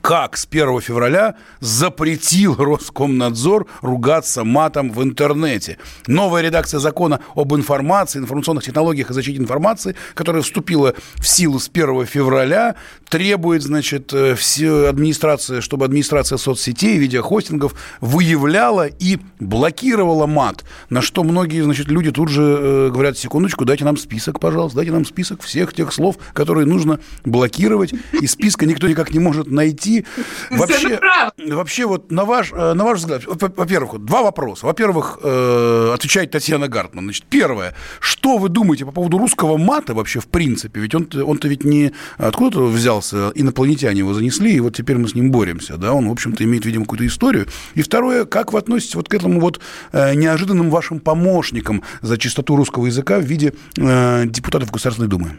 как 0.00 0.36
с 0.36 0.46
1 0.50 0.80
февраля 0.80 1.34
запретил 1.60 2.54
Роскомнадзор 2.56 3.66
ругаться 3.82 4.44
матом 4.44 4.90
в 4.90 5.02
интернете. 5.02 5.78
Новая 6.06 6.42
редакция 6.42 6.80
закона 6.80 7.20
об 7.34 7.54
информации, 7.54 8.18
информационных 8.18 8.64
технологиях 8.64 9.10
и 9.10 9.14
защите 9.14 9.38
информации, 9.38 9.94
которая 10.14 10.42
вступила 10.42 10.94
в 11.16 11.26
силу 11.26 11.58
с 11.58 11.68
1 11.68 12.06
февраля, 12.06 12.76
требует, 13.08 13.62
значит, 13.62 14.12
э, 14.12 14.34
все 14.34 14.88
администрация, 14.88 15.60
чтобы 15.60 15.84
администрация 15.84 16.38
соцсетей, 16.38 16.98
видеохостингов 16.98 17.74
выявляла 18.00 18.86
и 18.86 19.18
блокировала 19.40 20.26
мат. 20.26 20.64
На 20.90 21.02
что 21.02 21.24
многие, 21.24 21.62
значит, 21.62 21.88
люди 21.88 22.10
тут 22.10 22.28
же 22.28 22.42
э, 22.42 22.90
говорят, 22.92 23.18
секундочку, 23.18 23.64
дайте 23.64 23.84
нам 23.84 23.96
список, 23.96 24.40
пожалуйста, 24.40 24.76
дайте 24.76 24.92
нам 24.92 25.04
список 25.04 25.42
всех 25.42 25.72
тех 25.74 25.92
слов, 25.92 26.16
которые 26.32 26.66
нужно 26.66 27.00
блокировать. 27.24 27.92
И 28.20 28.26
списка 28.26 28.66
никто 28.66 28.88
никак 28.88 29.12
не 29.12 29.18
может 29.18 29.48
найти 29.48 29.77
найти. 29.78 30.04
Вообще, 30.50 30.98
вообще 31.36 31.86
вот 31.86 32.10
на 32.10 32.24
ваш, 32.24 32.52
э, 32.52 32.72
на 32.74 32.84
ваш 32.84 32.98
взгляд, 32.98 33.22
во-первых, 33.26 34.04
два 34.04 34.22
вопроса. 34.22 34.66
Во-первых, 34.66 35.18
э, 35.22 35.90
отвечает 35.94 36.30
Татьяна 36.30 36.68
Гартман. 36.68 37.04
Значит, 37.04 37.24
первое, 37.28 37.74
что 38.00 38.38
вы 38.38 38.48
думаете 38.48 38.84
по 38.84 38.92
поводу 38.92 39.18
русского 39.18 39.56
мата 39.56 39.94
вообще 39.94 40.20
в 40.20 40.26
принципе? 40.26 40.80
Ведь 40.80 40.94
он, 40.94 41.08
он-то 41.24 41.48
ведь 41.48 41.64
не 41.64 41.92
откуда-то 42.16 42.66
взялся, 42.66 43.32
инопланетяне 43.34 44.00
его 44.00 44.14
занесли, 44.14 44.52
и 44.52 44.60
вот 44.60 44.76
теперь 44.76 44.96
мы 44.98 45.08
с 45.08 45.14
ним 45.14 45.30
боремся, 45.30 45.76
да? 45.76 45.92
Он, 45.92 46.08
в 46.08 46.12
общем-то, 46.12 46.42
имеет, 46.44 46.64
видимо, 46.66 46.84
какую-то 46.84 47.06
историю. 47.06 47.46
И 47.74 47.82
второе, 47.82 48.24
как 48.24 48.52
вы 48.52 48.58
относитесь 48.58 48.94
вот 48.94 49.08
к 49.08 49.14
этому 49.14 49.40
вот 49.40 49.60
э, 49.92 50.14
неожиданным 50.14 50.70
вашим 50.70 51.00
помощникам 51.00 51.82
за 52.02 52.18
чистоту 52.18 52.56
русского 52.56 52.86
языка 52.86 53.18
в 53.18 53.24
виде 53.24 53.52
депутатов 53.76 54.70
Государственной 54.70 55.08
Думы? 55.08 55.38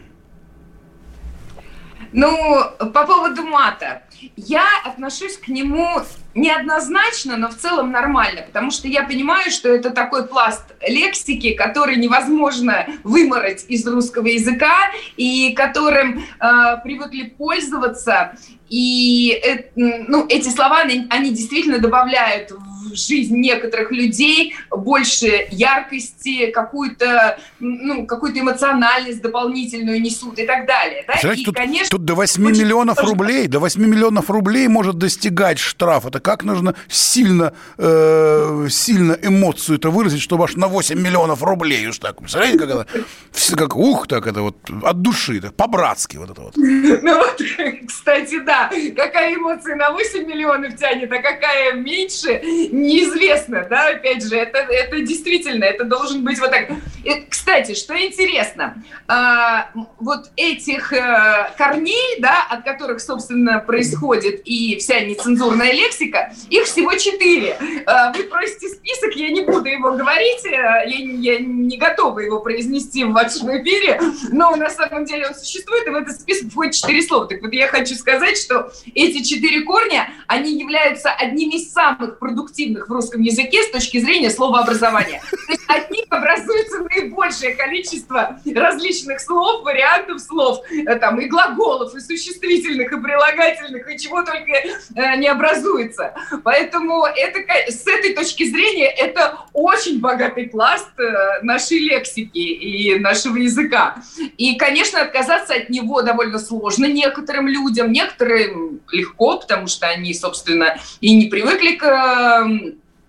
Ну, 2.12 2.64
по 2.78 3.06
поводу 3.06 3.42
мата. 3.42 4.02
Я 4.36 4.66
отношусь 4.84 5.36
к 5.36 5.48
нему 5.48 5.86
неоднозначно, 6.34 7.36
но 7.36 7.48
в 7.48 7.56
целом 7.56 7.90
нормально, 7.90 8.42
потому 8.42 8.70
что 8.70 8.86
я 8.88 9.02
понимаю, 9.04 9.50
что 9.50 9.68
это 9.68 9.90
такой 9.90 10.26
пласт 10.26 10.64
лексики, 10.86 11.54
который 11.54 11.96
невозможно 11.96 12.86
вымороть 13.02 13.64
из 13.68 13.86
русского 13.86 14.26
языка 14.26 14.90
и 15.16 15.52
которым 15.54 16.18
э, 16.18 16.76
привыкли 16.82 17.34
пользоваться. 17.36 18.36
И 18.68 19.40
э, 19.44 19.70
ну, 19.74 20.26
эти 20.28 20.48
слова, 20.48 20.80
они, 20.80 21.06
они 21.10 21.30
действительно 21.30 21.78
добавляют 21.78 22.52
в 22.90 22.96
жизнь 22.96 23.36
некоторых 23.36 23.90
людей 23.90 24.54
больше 24.70 25.48
яркости, 25.50 26.50
какую-то 26.50 27.38
ну, 27.60 28.06
какую 28.06 28.38
эмоциональность 28.38 29.22
дополнительную 29.22 30.00
несут 30.00 30.38
и 30.38 30.46
так 30.46 30.66
далее. 30.66 31.04
Да? 31.06 31.32
и, 31.32 31.44
тут, 31.44 31.56
конечно, 31.56 31.90
тут 31.90 32.04
до 32.04 32.14
8 32.14 32.42
миллионов 32.42 32.96
сложно... 32.96 33.16
рублей, 33.16 33.46
до 33.46 33.58
8 33.58 33.82
миллионов 33.84 34.30
рублей 34.30 34.68
может 34.68 34.98
достигать 34.98 35.58
штраф. 35.58 36.06
Это 36.06 36.20
как 36.20 36.44
нужно 36.44 36.74
сильно, 36.88 37.52
э, 37.78 38.66
сильно 38.70 39.18
эмоцию 39.22 39.78
это 39.78 39.90
выразить, 39.90 40.22
чтобы 40.22 40.44
аж 40.44 40.56
на 40.56 40.68
8 40.68 40.98
миллионов 40.98 41.42
рублей 41.42 41.86
уж 41.88 41.98
так. 41.98 42.18
Представляете, 42.18 42.58
как 42.58 42.70
это? 42.70 42.86
Все 43.32 43.56
как, 43.56 43.76
ух, 43.76 44.06
так 44.06 44.26
это 44.26 44.42
вот 44.42 44.56
от 44.82 45.02
души, 45.02 45.40
так, 45.40 45.54
по-братски 45.54 46.16
вот 46.16 46.30
это 46.30 46.40
вот. 46.40 46.56
Ну 47.02 47.16
вот, 47.16 47.40
кстати, 47.86 48.40
да, 48.40 48.70
какая 48.96 49.34
эмоция 49.34 49.76
на 49.76 49.90
8 49.90 50.26
миллионов 50.26 50.76
тянет, 50.76 51.10
а 51.12 51.18
какая 51.18 51.74
меньше, 51.74 52.40
неизвестно, 52.80 53.66
да, 53.68 53.88
опять 53.88 54.24
же, 54.24 54.36
это, 54.36 54.58
это 54.58 55.00
действительно, 55.02 55.64
это 55.64 55.84
должен 55.84 56.24
быть 56.24 56.38
вот 56.38 56.50
так. 56.50 56.70
И, 57.04 57.26
кстати, 57.28 57.74
что 57.74 57.96
интересно, 57.98 58.82
а, 59.08 59.70
вот 59.98 60.30
этих 60.36 60.92
а, 60.92 61.50
корней, 61.56 62.20
да, 62.20 62.46
от 62.48 62.64
которых, 62.64 63.00
собственно, 63.00 63.58
происходит 63.60 64.42
и 64.44 64.76
вся 64.78 65.00
нецензурная 65.00 65.72
лексика, 65.72 66.32
их 66.48 66.64
всего 66.64 66.94
четыре. 66.94 67.56
А, 67.86 68.12
вы 68.12 68.24
просите 68.24 68.68
список, 68.68 69.14
я 69.14 69.30
не 69.30 69.42
буду 69.42 69.68
его 69.68 69.92
говорить, 69.92 70.44
я, 70.44 70.82
я 70.84 71.38
не 71.38 71.76
готова 71.78 72.20
его 72.20 72.40
произнести 72.40 73.04
в 73.04 73.12
вашем 73.12 73.48
эфире, 73.60 74.00
но 74.30 74.54
на 74.56 74.68
самом 74.70 75.04
деле 75.04 75.28
он 75.28 75.34
существует, 75.34 75.86
и 75.86 75.90
в 75.90 75.94
этот 75.94 76.20
список 76.20 76.50
входит 76.50 76.74
четыре 76.74 77.02
слова. 77.02 77.26
Так 77.26 77.42
вот, 77.42 77.52
я 77.52 77.68
хочу 77.68 77.94
сказать, 77.94 78.36
что 78.36 78.70
эти 78.94 79.22
четыре 79.22 79.62
корня, 79.62 80.10
они 80.26 80.58
являются 80.58 81.10
одними 81.10 81.56
из 81.56 81.72
самых 81.72 82.18
продуктивных 82.18 82.88
в 82.88 82.92
русском 82.92 83.22
языке 83.22 83.62
с 83.62 83.70
точки 83.70 83.98
зрения 83.98 84.30
словообразования. 84.30 85.22
То 85.30 85.52
есть 85.52 85.64
от 85.68 85.90
них 85.90 86.04
образуется 86.10 86.78
наибольшее 87.00 87.54
количество 87.54 88.40
различных 88.54 89.20
слов, 89.20 89.62
вариантов 89.64 90.20
слов, 90.20 90.60
э, 90.70 90.96
там 90.96 91.20
и 91.20 91.26
глаголов, 91.26 91.94
и 91.94 92.00
существительных, 92.00 92.92
и 92.92 93.00
прилагательных, 93.00 93.90
и 93.90 93.98
чего 93.98 94.22
только 94.22 94.52
э, 94.52 95.16
не 95.16 95.28
образуется. 95.28 96.14
Поэтому 96.44 97.04
это, 97.04 97.40
с 97.70 97.86
этой 97.86 98.14
точки 98.14 98.48
зрения 98.48 98.88
это 98.88 99.38
очень 99.52 100.00
богатый 100.00 100.48
пласт 100.48 100.88
э, 100.98 101.42
нашей 101.42 101.78
лексики 101.78 102.38
и 102.38 102.98
нашего 102.98 103.36
языка. 103.36 103.96
И, 104.36 104.56
конечно, 104.56 105.00
отказаться 105.00 105.54
от 105.54 105.70
него 105.70 106.02
довольно 106.02 106.38
сложно 106.38 106.86
некоторым 106.86 107.48
людям, 107.48 107.92
некоторым 107.92 108.80
легко, 108.90 109.38
потому 109.38 109.66
что 109.66 109.86
они, 109.86 110.14
собственно, 110.14 110.78
и 111.00 111.14
не 111.14 111.26
привыкли 111.26 111.76
к 111.76 112.50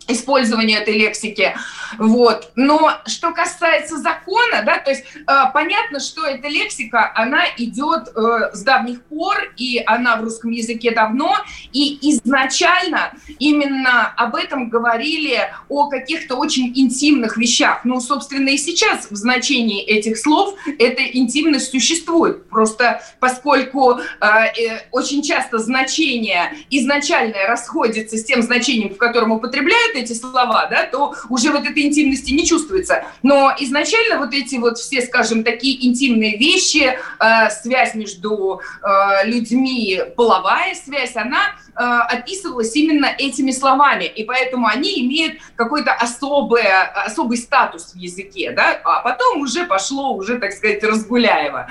использования 0.08 0.78
этой 0.78 0.98
лексики. 0.98 1.56
Вот. 1.98 2.52
Но 2.56 2.92
что 3.06 3.32
касается 3.32 3.98
закона, 3.98 4.64
да, 4.66 4.78
то 4.78 4.92
есть 4.92 5.04
э, 5.16 5.24
понятно, 5.54 6.00
что 6.00 6.26
эта 6.26 6.48
лексика, 6.48 7.12
она 7.16 7.44
идет 7.58 8.10
э, 8.16 8.52
с 8.54 8.64
давних 8.64 9.04
пор, 9.04 9.54
и 9.58 9.82
она 9.86 10.18
в 10.18 10.24
русском 10.24 10.52
языке 10.52 10.92
давно, 10.92 11.36
и 11.74 11.98
изначально 12.14 13.14
именно 13.40 14.08
об 14.08 14.36
этом 14.36 14.70
говорили 14.70 15.50
о 15.70 15.90
каких-то 15.90 16.36
очень 16.36 16.72
интимных 16.76 17.38
вещах. 17.38 17.82
Ну, 17.84 18.00
собственно, 18.00 18.50
и 18.50 18.58
сейчас 18.58 19.10
в 19.10 19.16
значении 19.16 19.84
этих 19.84 20.18
слов 20.18 20.56
эта 20.80 21.04
интимность 21.04 21.72
существует. 21.72 22.50
Просто 22.50 23.02
поскольку 23.20 24.00
э, 24.00 24.02
э, 24.22 24.80
очень 24.92 25.22
часто 25.22 25.58
значение 25.58 26.54
изначальное 26.70 27.48
расходится 27.48 28.18
с 28.18 28.24
тем 28.24 28.42
значением, 28.42 28.94
в 28.94 28.98
котором 28.98 29.32
употребляют 29.32 29.91
эти 29.96 30.14
слова, 30.14 30.68
да, 30.70 30.86
то 30.86 31.16
уже 31.30 31.52
вот 31.52 31.66
этой 31.66 31.84
интимности 31.84 32.32
не 32.32 32.46
чувствуется. 32.46 33.06
Но 33.24 33.54
изначально 33.60 34.18
вот 34.18 34.34
эти 34.34 34.56
вот 34.56 34.78
все, 34.78 35.02
скажем, 35.02 35.44
такие 35.44 35.86
интимные 35.86 36.38
вещи, 36.38 36.98
э, 37.20 37.50
связь 37.50 37.96
между 37.96 38.62
э, 38.82 39.26
людьми, 39.26 40.02
половая 40.16 40.76
связь, 40.76 41.16
она 41.16 41.56
э, 41.76 41.84
описывалась 41.84 42.76
именно 42.76 43.08
этими 43.18 43.52
словами, 43.52 44.06
и 44.06 44.24
поэтому 44.24 44.68
они 44.68 45.02
имеют 45.02 45.38
какой-то 45.56 45.94
особый, 45.94 46.64
особый 47.06 47.38
статус 47.38 47.94
в 47.94 47.98
языке, 47.98 48.52
да, 48.52 48.80
а 48.84 49.02
потом 49.02 49.42
уже 49.42 49.66
пошло, 49.66 50.14
уже, 50.14 50.38
так 50.40 50.52
сказать, 50.52 50.84
Разгуляева. 50.84 51.70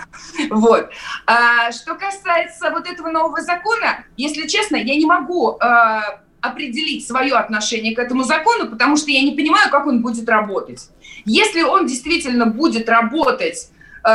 Вот. 0.51 0.91
А, 1.27 1.73
что 1.73 1.95
касается 1.95 2.71
вот 2.71 2.89
этого 2.89 3.09
нового 3.11 3.41
закона, 3.43 4.05
если 4.17 4.47
честно, 4.47 4.77
я 4.77 4.97
не 4.97 5.07
могу 5.07 5.59
э, 5.59 6.01
определить 6.41 7.07
свое 7.07 7.35
отношение 7.35 7.95
к 7.95 7.99
этому 7.99 8.25
закону, 8.25 8.69
потому 8.71 8.97
что 8.97 9.11
я 9.11 9.23
не 9.23 9.33
понимаю, 9.33 9.71
как 9.71 9.87
он 9.87 10.03
будет 10.03 10.29
работать. 10.29 10.89
Если 11.25 11.63
он 11.63 11.87
действительно 11.87 12.47
будет 12.47 12.89
работать 12.89 13.71
э, 14.05 14.11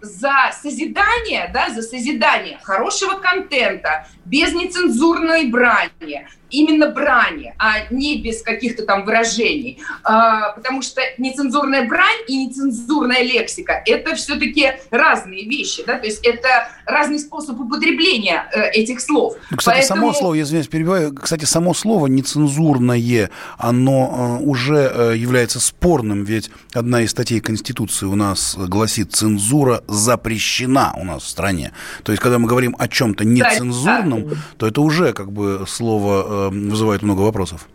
за 0.00 0.34
созидание, 0.60 1.50
да, 1.52 1.70
за 1.70 1.82
созидание 1.82 2.58
хорошего 2.62 3.18
контента, 3.18 4.06
без 4.24 4.52
нецензурной 4.52 5.46
брани, 5.46 6.26
именно 6.50 6.90
брани, 6.90 7.54
а 7.58 7.92
не 7.92 8.20
без 8.20 8.42
каких-то 8.42 8.84
там 8.84 9.04
выражений. 9.04 9.78
А, 10.02 10.52
потому 10.52 10.82
что 10.82 11.00
нецензурная 11.18 11.86
брань 11.88 12.20
и 12.26 12.46
нецензурная 12.46 13.22
лексика– 13.22 13.82
это 13.86 14.14
все-таки 14.14 14.72
разные 14.90 15.48
вещи, 15.48 15.84
да, 15.86 15.98
то 15.98 16.06
есть 16.06 16.26
это 16.26 16.68
разный 16.86 17.18
способ 17.18 17.60
употребления 17.60 18.48
э, 18.52 18.70
этих 18.70 19.00
слов. 19.00 19.34
Ну, 19.50 19.56
кстати, 19.56 19.78
Поэтому... 19.78 20.00
само 20.00 20.12
слово, 20.14 20.34
я 20.34 20.42
извиняюсь, 20.42 20.68
перебиваю, 20.68 21.14
кстати, 21.14 21.44
само 21.44 21.74
слово 21.74 22.06
нецензурное, 22.06 23.30
оно 23.58 24.38
э, 24.40 24.44
уже 24.44 24.90
э, 24.92 25.16
является 25.16 25.60
спорным, 25.60 26.24
ведь 26.24 26.50
одна 26.74 27.02
из 27.02 27.10
статей 27.10 27.40
Конституции 27.40 28.06
у 28.06 28.14
нас 28.14 28.56
гласит 28.56 29.12
«цензура 29.12 29.82
запрещена 29.86 30.92
у 30.96 31.04
нас 31.04 31.22
в 31.22 31.28
стране». 31.28 31.72
То 32.02 32.12
есть, 32.12 32.22
когда 32.22 32.38
мы 32.38 32.48
говорим 32.48 32.76
о 32.78 32.88
чем-то 32.88 33.24
нецензурном, 33.24 34.28
да, 34.28 34.34
да. 34.34 34.40
то 34.58 34.66
это 34.66 34.80
уже 34.80 35.12
как 35.12 35.32
бы 35.32 35.64
слово 35.66 36.39
вызывает 36.48 37.02
много 37.02 37.20
вопросов. 37.20 37.68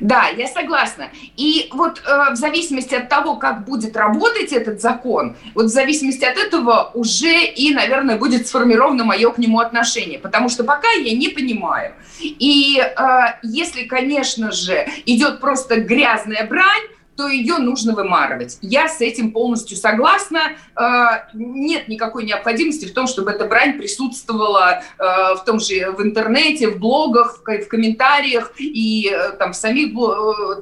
Да, 0.00 0.28
я 0.28 0.46
согласна. 0.48 1.10
И 1.36 1.68
вот 1.72 2.02
э, 2.06 2.32
в 2.32 2.36
зависимости 2.36 2.94
от 2.94 3.08
того, 3.08 3.36
как 3.36 3.64
будет 3.64 3.96
работать 3.96 4.52
этот 4.52 4.80
закон, 4.80 5.36
вот 5.54 5.66
в 5.66 5.68
зависимости 5.68 6.24
от 6.24 6.36
этого 6.36 6.90
уже 6.94 7.44
и, 7.44 7.72
наверное, 7.74 8.16
будет 8.16 8.46
сформировано 8.46 9.04
мое 9.04 9.30
к 9.30 9.38
нему 9.38 9.60
отношение, 9.60 10.18
потому 10.18 10.48
что 10.48 10.64
пока 10.64 10.90
я 10.90 11.16
не 11.16 11.28
понимаю. 11.28 11.94
И 12.20 12.78
э, 12.80 13.18
если, 13.42 13.84
конечно 13.84 14.52
же, 14.52 14.86
идет 15.06 15.40
просто 15.40 15.80
грязная 15.80 16.46
брань, 16.46 16.84
то 17.16 17.28
ее 17.28 17.58
нужно 17.58 17.94
вымарывать. 17.94 18.58
Я 18.60 18.88
с 18.88 19.00
этим 19.00 19.32
полностью 19.32 19.76
согласна. 19.76 20.52
Э, 20.76 21.26
нет 21.34 21.88
никакой 21.88 22.24
необходимости 22.24 22.86
в 22.86 22.94
том, 22.94 23.06
чтобы 23.06 23.30
эта 23.30 23.46
брань 23.46 23.78
присутствовала 23.78 24.82
э, 24.98 25.02
в 25.34 25.44
том 25.44 25.60
же 25.60 25.90
в 25.92 26.02
интернете, 26.02 26.68
в 26.68 26.78
блогах, 26.78 27.42
в 27.44 27.68
комментариях 27.68 28.52
и 28.58 29.10
э, 29.12 29.32
там 29.32 29.52
в 29.52 29.56
самих 29.56 29.84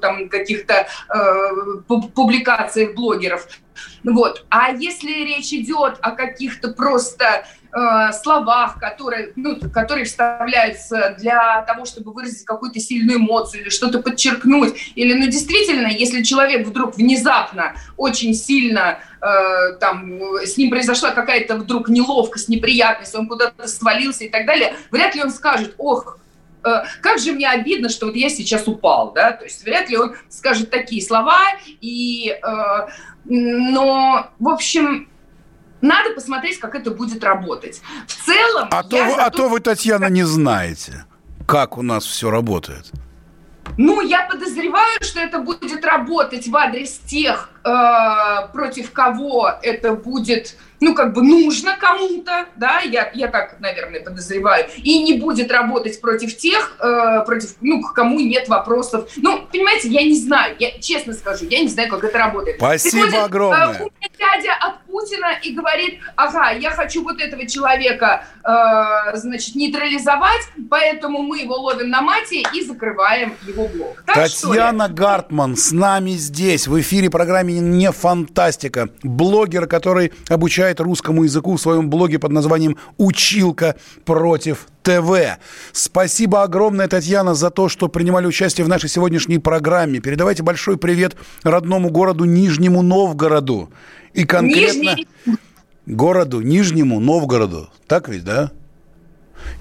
там 0.01 0.29
каких-то 0.29 0.87
публикациях 1.87 2.95
блогеров. 2.95 3.47
Вот. 4.05 4.45
А 4.51 4.73
если 4.73 5.13
речь 5.25 5.53
идет 5.53 5.99
о 6.01 6.11
каких-то 6.13 6.73
просто 6.73 7.45
э, 7.73 8.13
словах, 8.13 8.79
которые, 8.79 9.33
ну, 9.37 9.59
которые 9.73 10.05
вставляются 10.05 11.17
для 11.19 11.63
того, 11.63 11.85
чтобы 11.85 12.13
выразить 12.13 12.45
какую-то 12.45 12.79
сильную 12.81 13.19
эмоцию 13.19 13.63
или 13.63 13.71
что-то 13.71 14.01
подчеркнуть. 14.01 14.93
Или, 14.95 15.15
ну, 15.15 15.27
действительно, 15.27 15.87
если 15.87 16.23
человек 16.23 16.67
вдруг 16.67 16.97
внезапно 16.97 17.75
очень 17.97 18.35
сильно 18.35 18.99
э, 19.21 19.73
там 19.81 20.21
с 20.45 20.57
ним 20.57 20.71
произошла 20.71 21.11
какая-то 21.11 21.57
вдруг 21.57 21.89
неловкость, 21.89 22.49
неприятность, 22.49 23.15
он 23.15 23.27
куда-то 23.27 23.67
свалился 23.69 24.25
и 24.25 24.29
так 24.29 24.47
далее, 24.47 24.75
вряд 24.91 25.15
ли 25.15 25.23
он 25.23 25.31
скажет, 25.31 25.75
ох, 25.79 26.19
э, 26.65 26.69
как 27.01 27.19
же 27.19 27.33
мне 27.33 27.49
обидно, 27.49 27.89
что 27.89 28.07
вот 28.07 28.17
я 28.17 28.29
сейчас 28.29 28.69
упал, 28.69 29.13
да, 29.13 29.33
то 29.33 29.45
есть 29.45 29.65
вряд 29.65 29.89
ли 29.89 29.97
он 29.97 30.15
скажет 30.29 30.71
такие 30.71 31.03
слова, 31.03 31.41
и, 31.81 32.31
э, 32.31 32.89
но, 33.25 34.31
в 34.39 34.49
общем, 34.49 35.09
надо 35.83 36.15
посмотреть, 36.15 36.59
как 36.59 36.75
это 36.75 36.91
будет 36.91 37.23
работать. 37.23 37.83
В 38.07 38.25
целом... 38.25 38.69
А, 38.71 38.83
то, 38.83 39.05
вы, 39.05 39.13
а 39.15 39.31
то 39.31 39.49
вы, 39.49 39.61
Татьяна, 39.61 40.07
не 40.07 40.23
знаете, 40.23 41.05
как 41.47 41.77
у 41.77 41.83
нас 41.83 42.05
все 42.05 42.31
работает. 42.31 42.91
Ну, 43.79 44.01
я 44.01 44.27
подозреваю, 44.27 44.99
что 45.03 45.21
это 45.21 45.39
будет 45.39 45.85
работать 45.85 46.47
в 46.47 46.57
адрес 46.57 46.99
тех, 47.07 47.51
э, 47.65 48.49
против 48.53 48.93
кого 48.93 49.51
это 49.63 49.95
будет 49.95 50.57
ну, 50.83 50.95
как 50.95 51.13
бы 51.15 51.23
нужно 51.23 51.77
кому-то, 51.79 52.47
да, 52.57 52.81
я, 52.81 53.11
я 53.15 53.29
так, 53.29 53.61
наверное, 53.61 54.01
подозреваю, 54.01 54.67
и 54.77 55.03
не 55.03 55.15
будет 55.15 55.51
работать 55.53 56.01
против 56.01 56.37
тех, 56.37 56.77
э, 56.81 57.25
против, 57.25 57.55
ну, 57.61 57.81
к 57.81 57.95
кому 57.95 58.19
нет 58.19 58.49
вопросов. 58.49 59.09
Ну, 59.17 59.47
понимаете, 59.51 59.89
я 59.89 60.03
не 60.03 60.17
знаю, 60.17 60.57
я 60.59 60.73
честно 60.81 61.13
скажу, 61.13 61.47
я 61.49 61.61
не 61.61 61.69
знаю, 61.69 61.89
как 61.89 62.03
это 62.03 62.19
работает. 62.19 62.57
Спасибо 62.57 63.05
Приходит, 63.05 63.25
огромное. 63.25 63.79
Э, 63.79 63.83
у 63.83 63.85
меня 63.85 64.09
дядя 64.19 64.55
от 64.61 64.83
Путина 64.83 65.39
и 65.41 65.55
говорит, 65.55 66.01
ага, 66.17 66.51
я 66.51 66.71
хочу 66.71 67.05
вот 67.05 67.21
этого 67.21 67.47
человека, 67.47 68.25
э, 68.43 69.17
значит, 69.17 69.55
нейтрализовать, 69.55 70.43
поэтому 70.69 71.23
мы 71.23 71.39
его 71.39 71.55
ловим 71.55 71.91
на 71.91 72.03
мате 72.03 72.43
и 72.53 72.65
закрываем 72.65 73.35
его 73.47 73.69
блок. 73.69 74.03
Так, 74.05 74.17
Татьяна 74.17 74.89
Гартман 74.89 75.57
с 75.57 75.71
нами 75.71 76.11
здесь, 76.11 76.67
в 76.67 76.81
эфире 76.81 77.09
программы 77.09 77.53
«Не 77.53 77.93
фантастика». 77.93 78.89
Блогер, 79.05 79.69
который 79.69 80.13
обучает 80.29 80.72
обучает 80.73 80.81
русскому 80.81 81.25
языку 81.25 81.57
в 81.57 81.61
своем 81.61 81.91
блоге 81.91 82.19
под 82.19 82.33
названием 82.33 82.77
«Училка 82.99 83.77
против 84.05 84.67
ТВ». 84.83 85.39
Спасибо 85.73 86.43
огромное, 86.43 86.89
Татьяна, 86.89 87.35
за 87.35 87.51
то, 87.51 87.69
что 87.69 87.89
принимали 87.89 88.27
участие 88.27 88.65
в 88.65 88.69
нашей 88.69 88.89
сегодняшней 88.89 89.39
программе. 89.39 90.01
Передавайте 90.01 90.43
большой 90.43 90.77
привет 90.77 91.17
родному 91.43 91.91
городу 91.91 92.25
Нижнему 92.25 92.83
Новгороду. 92.83 93.71
И 94.15 94.25
конкретно 94.25 94.95
Нижний... 94.97 95.09
городу 95.87 96.41
Нижнему 96.41 97.01
Новгороду. 97.01 97.69
Так 97.87 98.09
ведь, 98.09 98.25
да? 98.25 98.51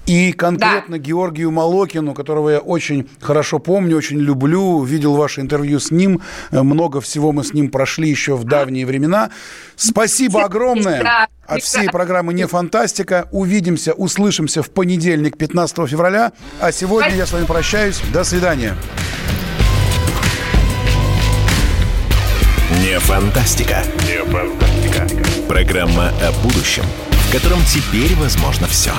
И 0.05 0.33
конкретно 0.33 0.97
да. 0.97 1.03
Георгию 1.03 1.51
Молокину, 1.51 2.13
которого 2.13 2.49
я 2.49 2.59
очень 2.59 3.09
хорошо 3.19 3.59
помню, 3.59 3.97
очень 3.97 4.19
люблю, 4.19 4.83
видел 4.83 5.15
ваше 5.15 5.41
интервью 5.41 5.79
с 5.79 5.91
ним, 5.91 6.21
много 6.51 7.01
всего 7.01 7.31
мы 7.31 7.43
с 7.43 7.53
ним 7.53 7.69
прошли 7.69 8.09
еще 8.09 8.35
в 8.35 8.43
давние 8.43 8.85
времена. 8.85 9.29
Спасибо 9.75 10.43
огромное 10.43 11.27
от 11.45 11.63
всей 11.63 11.89
программы 11.89 12.33
«Не 12.33 12.47
фантастика». 12.47 13.27
Увидимся, 13.31 13.93
услышимся 13.93 14.63
в 14.63 14.71
понедельник, 14.71 15.37
15 15.37 15.87
февраля. 15.87 16.31
А 16.59 16.71
сегодня 16.71 17.15
я 17.15 17.25
с 17.25 17.33
вами 17.33 17.45
прощаюсь. 17.45 18.01
До 18.13 18.23
свидания. 18.23 18.75
Не 22.83 22.99
фантастика. 22.99 23.83
Не 24.07 24.23
фантастика. 24.31 25.07
Программа 25.47 26.09
о 26.09 26.31
будущем, 26.41 26.83
в 27.09 27.31
котором 27.31 27.59
теперь 27.65 28.15
возможно 28.15 28.67
все. 28.67 28.91